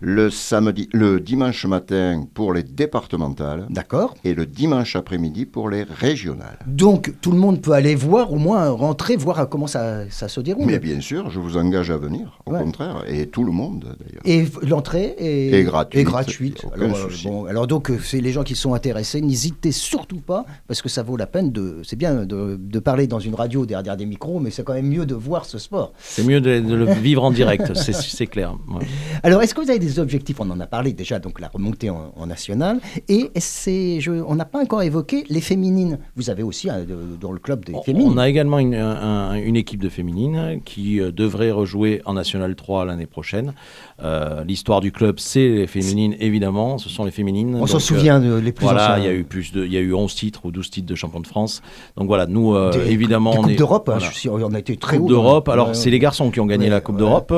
Le, 0.00 0.30
samedi, 0.30 0.88
le 0.92 1.20
dimanche 1.20 1.66
matin 1.66 2.24
pour 2.34 2.52
les 2.52 2.62
départementales. 2.62 3.66
d'accord. 3.70 4.14
Et 4.24 4.34
le 4.34 4.46
dimanche 4.46 4.96
après-midi 4.96 5.46
pour 5.46 5.68
les 5.68 5.82
régionales. 5.82 6.58
Donc 6.66 7.12
tout 7.20 7.32
le 7.32 7.38
monde 7.38 7.60
peut 7.60 7.72
aller 7.72 7.94
voir, 7.94 8.32
au 8.32 8.36
moins 8.38 8.68
rentrer, 8.70 9.16
voir 9.16 9.48
comment 9.48 9.66
ça, 9.66 10.08
ça 10.10 10.28
se 10.28 10.40
déroule. 10.40 10.66
Mais 10.66 10.78
bien 10.78 11.00
sûr, 11.00 11.30
je 11.30 11.38
vous 11.40 11.56
engage 11.56 11.90
à 11.90 11.96
venir, 11.98 12.38
au 12.46 12.52
Ouais. 12.52 12.62
contraire, 12.62 13.04
et 13.08 13.26
tout 13.26 13.44
le 13.44 13.52
monde 13.52 13.96
d'ailleurs. 14.00 14.22
Et 14.24 14.46
l'entrée 14.66 15.14
est, 15.18 15.52
Est 15.60 15.64
gratuite, 15.64 16.00
est 16.00 16.04
gratuite. 16.04 16.64
aucun 16.64 16.80
Alors, 16.82 16.96
euh, 16.96 17.10
souci. 17.10 17.28
bon, 17.28 17.44
alors 17.44 17.66
donc, 17.66 17.90
euh, 17.90 17.98
c'est 18.02 18.20
les 18.20 18.32
gens 18.32 18.42
qui 18.42 18.54
sont 18.54 18.74
intéressés, 18.74 19.20
n'hésitez 19.20 19.72
surtout 19.72 20.20
pas, 20.20 20.44
parce 20.66 20.82
que 20.82 20.88
ça 20.88 21.02
vaut 21.02 21.16
la 21.16 21.26
peine 21.26 21.52
de. 21.52 21.80
C'est 21.84 21.96
bien 21.96 22.24
de, 22.24 22.56
de 22.60 22.78
parler 22.78 23.06
dans 23.06 23.18
une 23.20 23.34
radio 23.34 23.66
derrière 23.66 23.96
des 23.96 24.06
micros, 24.06 24.40
mais 24.40 24.50
c'est 24.50 24.62
quand 24.64 24.74
même 24.74 24.88
mieux 24.88 25.06
de 25.06 25.14
voir 25.14 25.44
ce 25.44 25.58
sport. 25.58 25.92
C'est 25.98 26.24
mieux 26.24 26.40
de, 26.40 26.60
de 26.60 26.74
le 26.74 26.86
vivre 26.92 27.22
en 27.24 27.30
direct, 27.30 27.74
c'est- 27.74 27.92
c'est 27.92 28.26
clair. 28.26 28.56
Ouais. 28.68 28.86
Alors, 29.22 29.42
est-ce 29.42 29.54
que 29.54 29.60
vous 29.60 29.70
avez 29.70 29.78
des 29.78 29.89
les 29.90 29.98
objectifs, 29.98 30.40
on 30.40 30.48
en 30.50 30.60
a 30.60 30.66
parlé 30.66 30.92
déjà, 30.92 31.18
donc 31.18 31.40
la 31.40 31.48
remontée 31.48 31.90
en, 31.90 32.12
en 32.16 32.26
national. 32.26 32.80
Et 33.08 33.30
c'est, 33.36 34.00
je, 34.00 34.12
on 34.12 34.34
n'a 34.36 34.44
pas 34.44 34.60
encore 34.60 34.82
évoqué 34.82 35.24
les 35.28 35.40
féminines. 35.40 35.98
Vous 36.16 36.30
avez 36.30 36.42
aussi 36.42 36.70
hein, 36.70 36.84
de- 36.88 37.16
dans 37.20 37.32
le 37.32 37.38
club 37.40 37.64
des 37.64 37.74
On- 37.74 37.82
féminines. 37.82 38.12
On 38.14 38.18
a 38.18 38.28
également 38.28 38.58
une, 38.58 38.74
un- 38.74 39.34
une 39.34 39.56
équipe 39.56 39.80
de 39.82 39.88
féminines 39.88 40.60
qui 40.64 41.00
euh, 41.00 41.10
devrait 41.10 41.50
rejouer 41.50 42.02
en 42.04 42.12
National 42.14 42.54
3 42.54 42.84
l'année 42.84 43.06
prochaine. 43.06 43.52
Euh, 44.02 44.44
L'histoire 44.44 44.80
du 44.80 44.92
club, 44.92 45.18
c'est 45.18 45.48
les 45.48 45.66
féminines, 45.66 46.16
évidemment. 46.20 46.78
Ce 46.78 46.88
sont 46.88 47.04
les 47.04 47.10
féminines. 47.10 47.54
on 47.60 47.66
s'en 47.66 47.76
euh, 47.76 47.80
souvient 47.80 48.18
de- 48.20 48.34
les 48.36 48.52
plus 48.52 48.64
Voilà, 48.64 48.98
il 48.98 49.04
y 49.04 49.08
a 49.08 49.12
eu 49.12 49.24
plus 49.24 49.52
de, 49.52 49.64
il 49.64 49.72
y 49.72 49.76
a 49.76 49.80
eu 49.80 49.92
11 49.94 50.14
titres 50.14 50.40
ou 50.46 50.50
12 50.50 50.70
titres 50.70 50.86
de 50.88 50.94
champion 50.94 51.20
de 51.20 51.26
France. 51.26 51.60
Donc 51.96 52.06
voilà, 52.06 52.26
nous 52.26 52.54
euh, 52.54 52.70
Des- 52.72 52.90
évidemment 52.92 53.32
des 53.32 53.38
on 53.38 53.42
Coupes 53.42 53.50
est 53.52 53.56
d'Europe, 53.56 53.88
hein, 53.88 53.98
voilà. 54.24 54.46
on 54.46 54.54
a 54.54 54.58
été 54.58 54.76
très 54.76 54.96
Coupe 54.96 55.06
haut. 55.06 55.08
d'Europe. 55.10 55.48
Alors 55.48 55.68
Ouais, 55.68 55.74
c'est 55.74 55.90
les 55.90 55.98
garçons 55.98 56.30
qui 56.30 56.40
ont 56.40 56.46
gagné 56.46 56.64
Ouais, 56.64 56.70
la 56.70 56.80
Coupe 56.80 56.94
ouais. 56.96 57.00
d'Europe, 57.00 57.32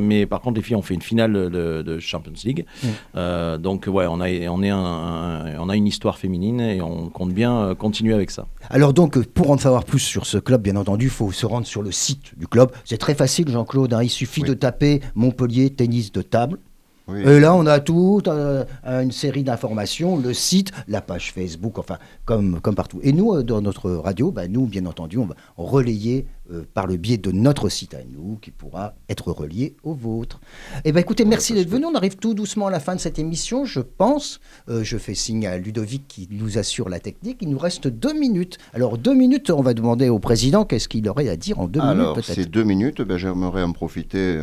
mais 0.00 0.26
par 0.26 0.40
contre 0.40 0.56
les 0.56 0.62
filles 0.62 0.76
ont 0.76 0.82
fait 0.82 0.94
une 0.94 1.02
finale 1.02 1.32
de, 1.32 1.82
de 1.82 1.98
Champions 1.98 2.32
League. 2.44 2.64
Donc 3.14 3.86
ouais, 3.88 4.06
on 4.08 4.20
a 4.20 4.28
on 4.48 4.62
est 4.62 4.70
un- 4.70 4.76
un- 4.78 5.58
on 5.58 5.68
a 5.68 5.76
une 5.76 5.86
histoire 5.86 6.18
féminine 6.18 6.60
et 6.60 6.80
on 6.80 7.08
compte 7.08 7.32
bien 7.32 7.74
continuer 7.78 8.14
avec 8.14 8.30
ça. 8.30 8.46
Alors 8.70 8.92
donc, 8.92 9.22
pour 9.26 9.50
en 9.50 9.58
savoir 9.58 9.84
plus 9.84 9.98
sur 9.98 10.26
ce 10.26 10.38
club, 10.38 10.62
bien 10.62 10.76
entendu, 10.76 11.06
il 11.06 11.10
faut 11.10 11.32
se 11.32 11.46
rendre 11.46 11.66
sur 11.66 11.82
le 11.82 11.90
site 11.92 12.38
du 12.38 12.46
club. 12.46 12.70
C'est 12.84 12.98
très 12.98 13.14
facile, 13.14 13.48
Jean-Claude. 13.48 13.92
hein, 13.94 14.02
il 14.02 14.08
suffit 14.10 14.42
Oui. 14.42 14.48
de 14.48 14.54
taper 14.54 15.00
Montpellier 15.14 15.70
tennis 15.72 16.10
de 16.12 16.22
table. 16.22 16.58
Oui. 17.08 17.20
Et 17.22 17.40
là, 17.40 17.54
on 17.54 17.66
a 17.66 17.80
tout, 17.80 18.22
euh, 18.28 18.64
une 18.84 19.10
série 19.12 19.42
d'informations, 19.42 20.16
le 20.16 20.32
site, 20.32 20.70
la 20.86 21.00
page 21.00 21.32
Facebook, 21.32 21.78
enfin, 21.78 21.98
comme, 22.24 22.60
comme 22.60 22.74
partout. 22.74 23.00
Et 23.02 23.12
nous, 23.12 23.34
euh, 23.34 23.42
dans 23.42 23.60
notre 23.60 23.90
radio, 23.90 24.30
bah, 24.30 24.46
nous, 24.46 24.66
bien 24.66 24.86
entendu, 24.86 25.18
on 25.18 25.26
va 25.26 25.34
relayer 25.56 26.26
euh, 26.52 26.62
par 26.74 26.86
le 26.86 26.96
biais 26.96 27.18
de 27.18 27.32
notre 27.32 27.68
site 27.68 27.94
à 27.94 27.98
nous, 28.08 28.38
qui 28.40 28.50
pourra 28.52 28.94
être 29.08 29.32
relié 29.32 29.74
au 29.82 29.94
vôtre. 29.94 30.40
Eh 30.84 30.92
ben, 30.92 31.00
écoutez, 31.00 31.24
merci 31.24 31.54
d'être 31.54 31.68
venu. 31.68 31.86
On 31.86 31.94
arrive 31.94 32.16
tout 32.16 32.34
doucement 32.34 32.68
à 32.68 32.70
la 32.70 32.80
fin 32.80 32.94
de 32.94 33.00
cette 33.00 33.18
émission, 33.18 33.64
je 33.64 33.80
pense. 33.80 34.40
Euh, 34.68 34.84
je 34.84 34.96
fais 34.96 35.14
signe 35.14 35.46
à 35.46 35.56
Ludovic 35.58 36.06
qui 36.06 36.28
nous 36.30 36.56
assure 36.58 36.88
la 36.88 37.00
technique. 37.00 37.38
Il 37.40 37.48
nous 37.48 37.58
reste 37.58 37.88
deux 37.88 38.14
minutes. 38.14 38.58
Alors, 38.74 38.96
deux 38.96 39.14
minutes, 39.14 39.50
on 39.50 39.62
va 39.62 39.74
demander 39.74 40.08
au 40.08 40.20
président 40.20 40.64
qu'est-ce 40.64 40.88
qu'il 40.88 41.08
aurait 41.08 41.28
à 41.28 41.36
dire 41.36 41.58
en 41.58 41.66
deux 41.66 41.80
Alors, 41.80 42.12
minutes, 42.12 42.24
ces 42.26 42.34
peut-être. 42.34 42.50
deux 42.50 42.64
minutes, 42.64 43.02
ben, 43.02 43.16
j'aimerais 43.16 43.62
en 43.62 43.72
profiter 43.72 44.40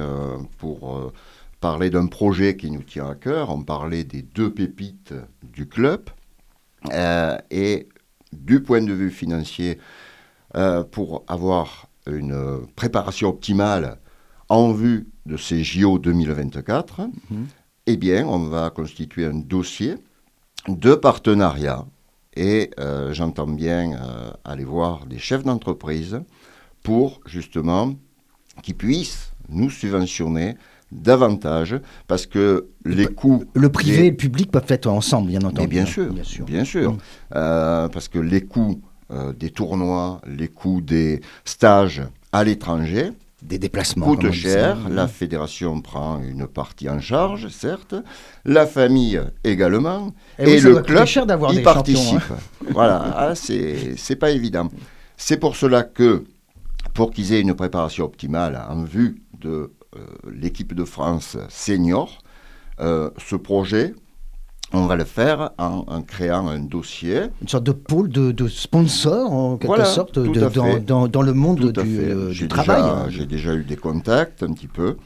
pour 0.57 1.11
parler 1.59 1.89
d'un 1.89 2.07
projet 2.07 2.55
qui 2.55 2.71
nous 2.71 2.83
tient 2.83 3.09
à 3.09 3.15
cœur. 3.15 3.49
On 3.49 3.63
parlait 3.63 4.03
des 4.03 4.21
deux 4.21 4.51
pépites 4.53 5.13
du 5.43 5.67
club. 5.67 6.09
Euh, 6.93 7.37
et 7.51 7.89
du 8.31 8.61
point 8.61 8.81
de 8.81 8.93
vue 8.93 9.09
financier, 9.11 9.79
euh, 10.55 10.83
pour 10.83 11.23
avoir 11.27 11.87
une 12.07 12.65
préparation 12.75 13.29
optimale 13.29 13.99
en 14.47 14.71
vue 14.71 15.09
de 15.25 15.35
ces 15.35 15.63
JO 15.63 15.99
2024, 15.99 17.01
Mhm. 17.29 17.47
eh 17.87 17.97
bien, 17.97 18.25
on 18.27 18.39
va 18.47 18.69
constituer 18.69 19.25
un 19.25 19.35
dossier 19.35 19.95
de 20.67 20.95
partenariat. 20.95 21.85
Et 22.35 22.71
euh, 22.79 23.13
j'entends 23.13 23.47
bien 23.47 23.93
euh, 23.93 24.31
aller 24.45 24.63
voir 24.63 25.05
des 25.05 25.17
chefs 25.19 25.43
d'entreprise 25.43 26.21
pour 26.83 27.19
justement 27.25 27.93
qu'ils 28.63 28.75
puissent 28.77 29.33
nous 29.49 29.69
subventionner 29.69 30.55
davantage 30.91 31.79
parce 32.07 32.25
que 32.25 32.67
les 32.85 33.07
coûts 33.07 33.43
Le 33.53 33.69
privé 33.69 34.07
et 34.07 34.09
le 34.09 34.15
public 34.15 34.51
peuvent 34.51 34.65
être 34.67 34.87
ensemble, 34.87 35.27
bien 35.29 35.41
entendu. 35.41 35.61
mais 35.61 35.67
bien 35.67 35.83
hein, 35.83 35.85
sûr, 35.85 36.13
Bien 36.13 36.23
sûr. 36.23 36.45
bien 36.45 36.65
sûr. 36.65 36.93
Mm. 36.93 36.97
Euh, 37.35 37.87
parce 37.89 38.07
que 38.07 38.19
les 38.19 38.41
coûts 38.41 38.81
euh, 39.11 39.33
des 39.33 39.49
tournois, 39.49 40.21
les 40.27 40.47
coûts 40.47 40.81
des 40.81 41.21
stages 41.45 42.03
à 42.31 42.43
l'étranger 42.43 43.11
Des 43.41 43.57
déplacements. 43.57 44.05
coûtent 44.05 44.31
cher. 44.31 44.77
La 44.89 45.07
fédération 45.07 45.81
prend 45.81 46.21
une 46.21 46.47
partie 46.47 46.89
en 46.89 46.99
charge, 46.99 47.47
certes. 47.47 47.95
La 48.45 48.67
famille 48.67 49.19
également. 49.43 50.11
Eh 50.37 50.51
et 50.53 50.59
ça 50.59 50.69
le 50.69 50.81
club 50.81 51.05
cher 51.05 51.23
y 51.23 51.55
des 51.55 51.61
participe. 51.61 52.21
voilà, 52.71 53.03
ah, 53.15 53.33
c'est 53.35 54.15
pas 54.15 54.29
évident. 54.31 54.69
C'est 55.17 55.37
pour 55.37 55.55
cela 55.55 55.83
que, 55.83 56.23
pour 56.93 57.11
qu'ils 57.11 57.33
aient 57.33 57.41
une 57.41 57.55
préparation 57.55 58.05
optimale 58.05 58.61
en 58.69 58.83
vue 58.83 59.21
de 59.41 59.71
l'équipe 60.31 60.73
de 60.73 60.83
France 60.85 61.37
senior, 61.49 62.19
euh, 62.79 63.09
ce 63.17 63.35
projet, 63.35 63.93
on 64.71 64.85
va 64.85 64.95
le 64.95 65.03
faire 65.03 65.51
en, 65.57 65.83
en 65.87 66.01
créant 66.03 66.47
un 66.47 66.59
dossier. 66.59 67.23
Une 67.41 67.47
sorte 67.47 67.63
de 67.63 67.71
pôle 67.71 68.09
de, 68.09 68.31
de 68.31 68.47
sponsors, 68.47 69.31
en 69.33 69.57
quelque 69.57 69.67
Voilà, 69.67 69.85
sorte, 69.85 70.19
de- 70.19 70.49
dans, 70.49 70.65
fait. 70.65 70.79
dans, 70.81 71.07
dans 71.07 71.21
le 71.23 71.33
monde 71.33 71.71
du, 71.71 71.99
euh, 71.99 72.31
J'ai 72.31 72.43
du 72.43 72.47
travail. 72.49 72.83
déjà-. 72.83 73.09
J'ai 73.09 73.25
déjà 73.25 73.55
eu 73.55 73.63
des 73.63 73.77
contacts 73.77 74.43
un 74.43 74.53
petit 74.53 74.67
peu. 74.67 74.97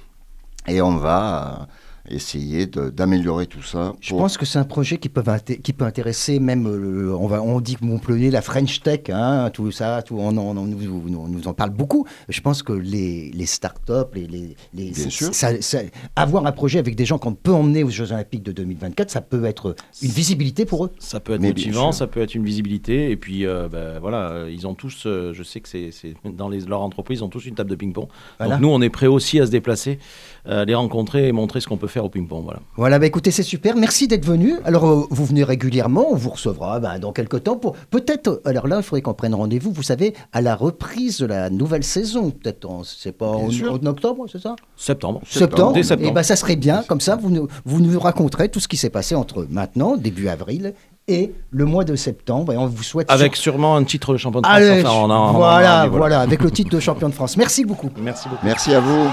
Et 0.68 0.82
on 0.82 0.98
va 0.98 1.60
euh, 1.62 1.66
essayer 2.10 2.66
d'améliorer 2.68 3.48
tout 3.48 3.64
ça. 3.64 3.94
Je 4.02 4.14
pense 4.14 4.38
que 4.38 4.46
c'est 4.46 4.60
un 4.60 4.66
projet 4.66 4.98
qui 4.98 5.08
peut, 5.10 5.24
qui 5.64 5.72
peut 5.74 5.86
intéresser 5.86 6.40
même, 6.40 6.68
euh, 6.68 6.78
le- 6.78 7.16
on, 7.16 7.28
va, 7.28 7.42
on 7.42 7.62
dit 7.62 7.76
que 7.76 7.86
Montpellier, 7.86 8.30
la 8.30 8.42
French 8.42 8.82
Tech, 8.82 9.02
hein, 9.10 9.50
tout 9.54 9.72
ça, 9.72 10.02
tout, 10.02 10.18
on, 10.20 10.32
nous, 10.34 10.42
on 10.42 11.28
nous 11.28 11.48
en 11.48 11.54
parle 11.54 11.70
beaucoup. 11.70 12.06
Je 12.28 12.42
pense 12.42 12.62
que 12.62 12.74
les, 12.74 13.32
les 13.34 13.46
startups, 13.46 13.92
les, 14.14 14.28
les, 14.28 14.56
les- 14.74 14.84
Bien 14.86 14.94
c'est- 14.94 15.10
sûr. 15.10 15.34
ça- 15.34 15.62
ça- 15.62 15.80
avoir 16.16 16.46
un 16.46 16.52
projet 16.52 16.80
avec 16.80 16.96
des 16.96 17.06
gens 17.06 17.18
qu'on 17.18 17.34
peut 17.36 17.54
emmener 17.54 17.84
aux 17.84 17.90
Jeux 17.90 18.12
Olympiques 18.12 18.44
de 18.44 18.52
2024, 18.52 19.10
ça 19.10 19.22
peut 19.22 19.46
être 19.46 19.76
une 20.02 20.10
visibilité 20.12 20.66
pour 20.66 20.86
eux. 20.86 20.92
Ça 21.00 21.20
peut 21.22 21.34
être 21.34 21.42
Mais 21.42 21.48
motivant, 21.50 21.92
ça 21.94 22.08
peut 22.08 22.22
être 22.22 22.36
une 22.36 22.44
visibilité. 22.44 23.12
Et 23.12 23.16
puis, 23.16 23.46
euh, 23.46 23.70
ben, 23.70 24.00
voilà, 24.00 24.30
euh, 24.32 24.52
ils 24.52 24.68
ont 24.68 24.74
tous, 24.76 25.04
euh, 25.06 25.32
je 25.34 25.44
sais 25.44 25.62
que 25.62 25.70
c'est 25.70 25.92
c'est- 25.92 26.16
dans 26.36 26.50
les, 26.50 26.60
leur 26.62 26.82
entreprise, 26.82 27.20
ils 27.20 27.24
ont 27.24 27.30
tous 27.30 27.46
une 27.46 27.56
table 27.56 27.70
de 27.70 27.76
ping-pong. 27.76 28.08
Voilà. 28.40 28.56
Donc 28.56 28.62
nous, 28.62 28.70
on 28.70 28.82
est 28.82 28.90
prêts 28.90 29.08
aussi 29.08 29.40
à 29.40 29.46
se 29.46 29.52
déplacer, 29.52 30.00
euh, 30.48 30.66
les 30.66 30.76
rencontrer 30.76 31.28
et 31.28 31.32
montrer 31.32 31.62
ce 31.62 31.68
qu'on 31.68 31.78
peut 31.78 31.88
faire 31.88 31.93
au 32.02 32.10
ping-pong. 32.10 32.44
Voilà. 32.44 32.60
Voilà, 32.78 33.00
bah 33.00 33.06
écoutez, 33.06 33.32
c'est 33.32 33.44
super. 33.44 33.76
Merci 33.76 34.08
d'être 34.08 34.26
venu. 34.26 34.56
Alors, 34.66 34.88
euh, 34.88 35.06
vous 35.10 35.26
venez 35.26 35.44
régulièrement, 35.44 36.08
on 36.12 36.16
vous 36.16 36.30
recevra 36.30 36.80
bah, 36.80 36.98
dans 37.00 37.12
quelques 37.12 37.44
temps 37.44 37.58
pour 37.58 37.74
peut-être. 37.92 38.42
Alors 38.46 38.68
là, 38.68 38.78
il 38.78 38.84
faudrait 38.84 39.02
qu'on 39.02 39.14
prenne 39.14 39.36
rendez-vous, 39.36 39.72
vous 39.72 39.84
savez, 39.84 40.14
à 40.32 40.42
la 40.42 40.56
reprise 40.56 41.20
de 41.20 41.26
la 41.26 41.50
nouvelle 41.50 41.84
saison. 41.84 42.32
Peut-être, 42.32 42.66
en- 42.70 42.84
c'est 42.84 43.12
pas 43.12 43.28
en, 43.28 43.48
en 43.50 43.86
octobre, 43.86 44.26
c'est 44.32 44.42
ça? 44.42 44.56
Septembre. 44.78 45.22
Septembre. 45.30 45.74
Dès 45.74 45.84
septembre. 45.84 46.10
Et 46.10 46.14
ben, 46.14 46.24
ça 46.24 46.36
serait 46.36 46.56
bien. 46.56 46.84
Comme 46.88 47.02
ça, 47.02 47.16
vous 47.16 47.30
nous, 47.30 47.48
vous 47.66 47.80
nous 47.82 48.00
raconterez 48.00 48.50
tout 48.50 48.60
ce 48.60 48.68
qui 48.68 48.78
s'est 48.78 48.90
passé 48.90 49.16
entre 49.16 49.46
maintenant, 49.50 49.98
début 49.98 50.28
avril, 50.30 50.74
et 51.10 51.34
le 51.52 51.66
mois 51.66 51.84
de 51.84 51.96
septembre. 51.96 52.54
Et 52.54 52.58
on 52.58 52.68
vous 52.68 52.82
souhaite. 52.84 53.12
Avec 53.12 53.36
sûrement 53.36 53.76
un 53.76 53.84
titre 53.84 54.14
de 54.14 54.18
champion 54.18 54.40
de 54.42 54.46
France. 54.46 54.58
Allez, 54.58 54.82
Enfin, 54.86 54.96
on 54.96 55.04
en- 55.04 55.10
on 55.10 55.14
en 55.30 55.34
voilà, 55.34 55.84
dit, 55.84 55.90
voilà, 55.96 56.22
avec 56.22 56.42
le 56.42 56.50
titre 56.52 56.70
de 56.70 56.80
champion 56.82 57.10
de 57.10 57.14
France. 57.14 57.36
Merci 57.38 57.66
beaucoup. 57.66 57.90
Merci 58.02 58.30
beaucoup. 58.30 58.46
Merci 58.46 58.74
à 58.74 58.80
vous. 58.80 59.08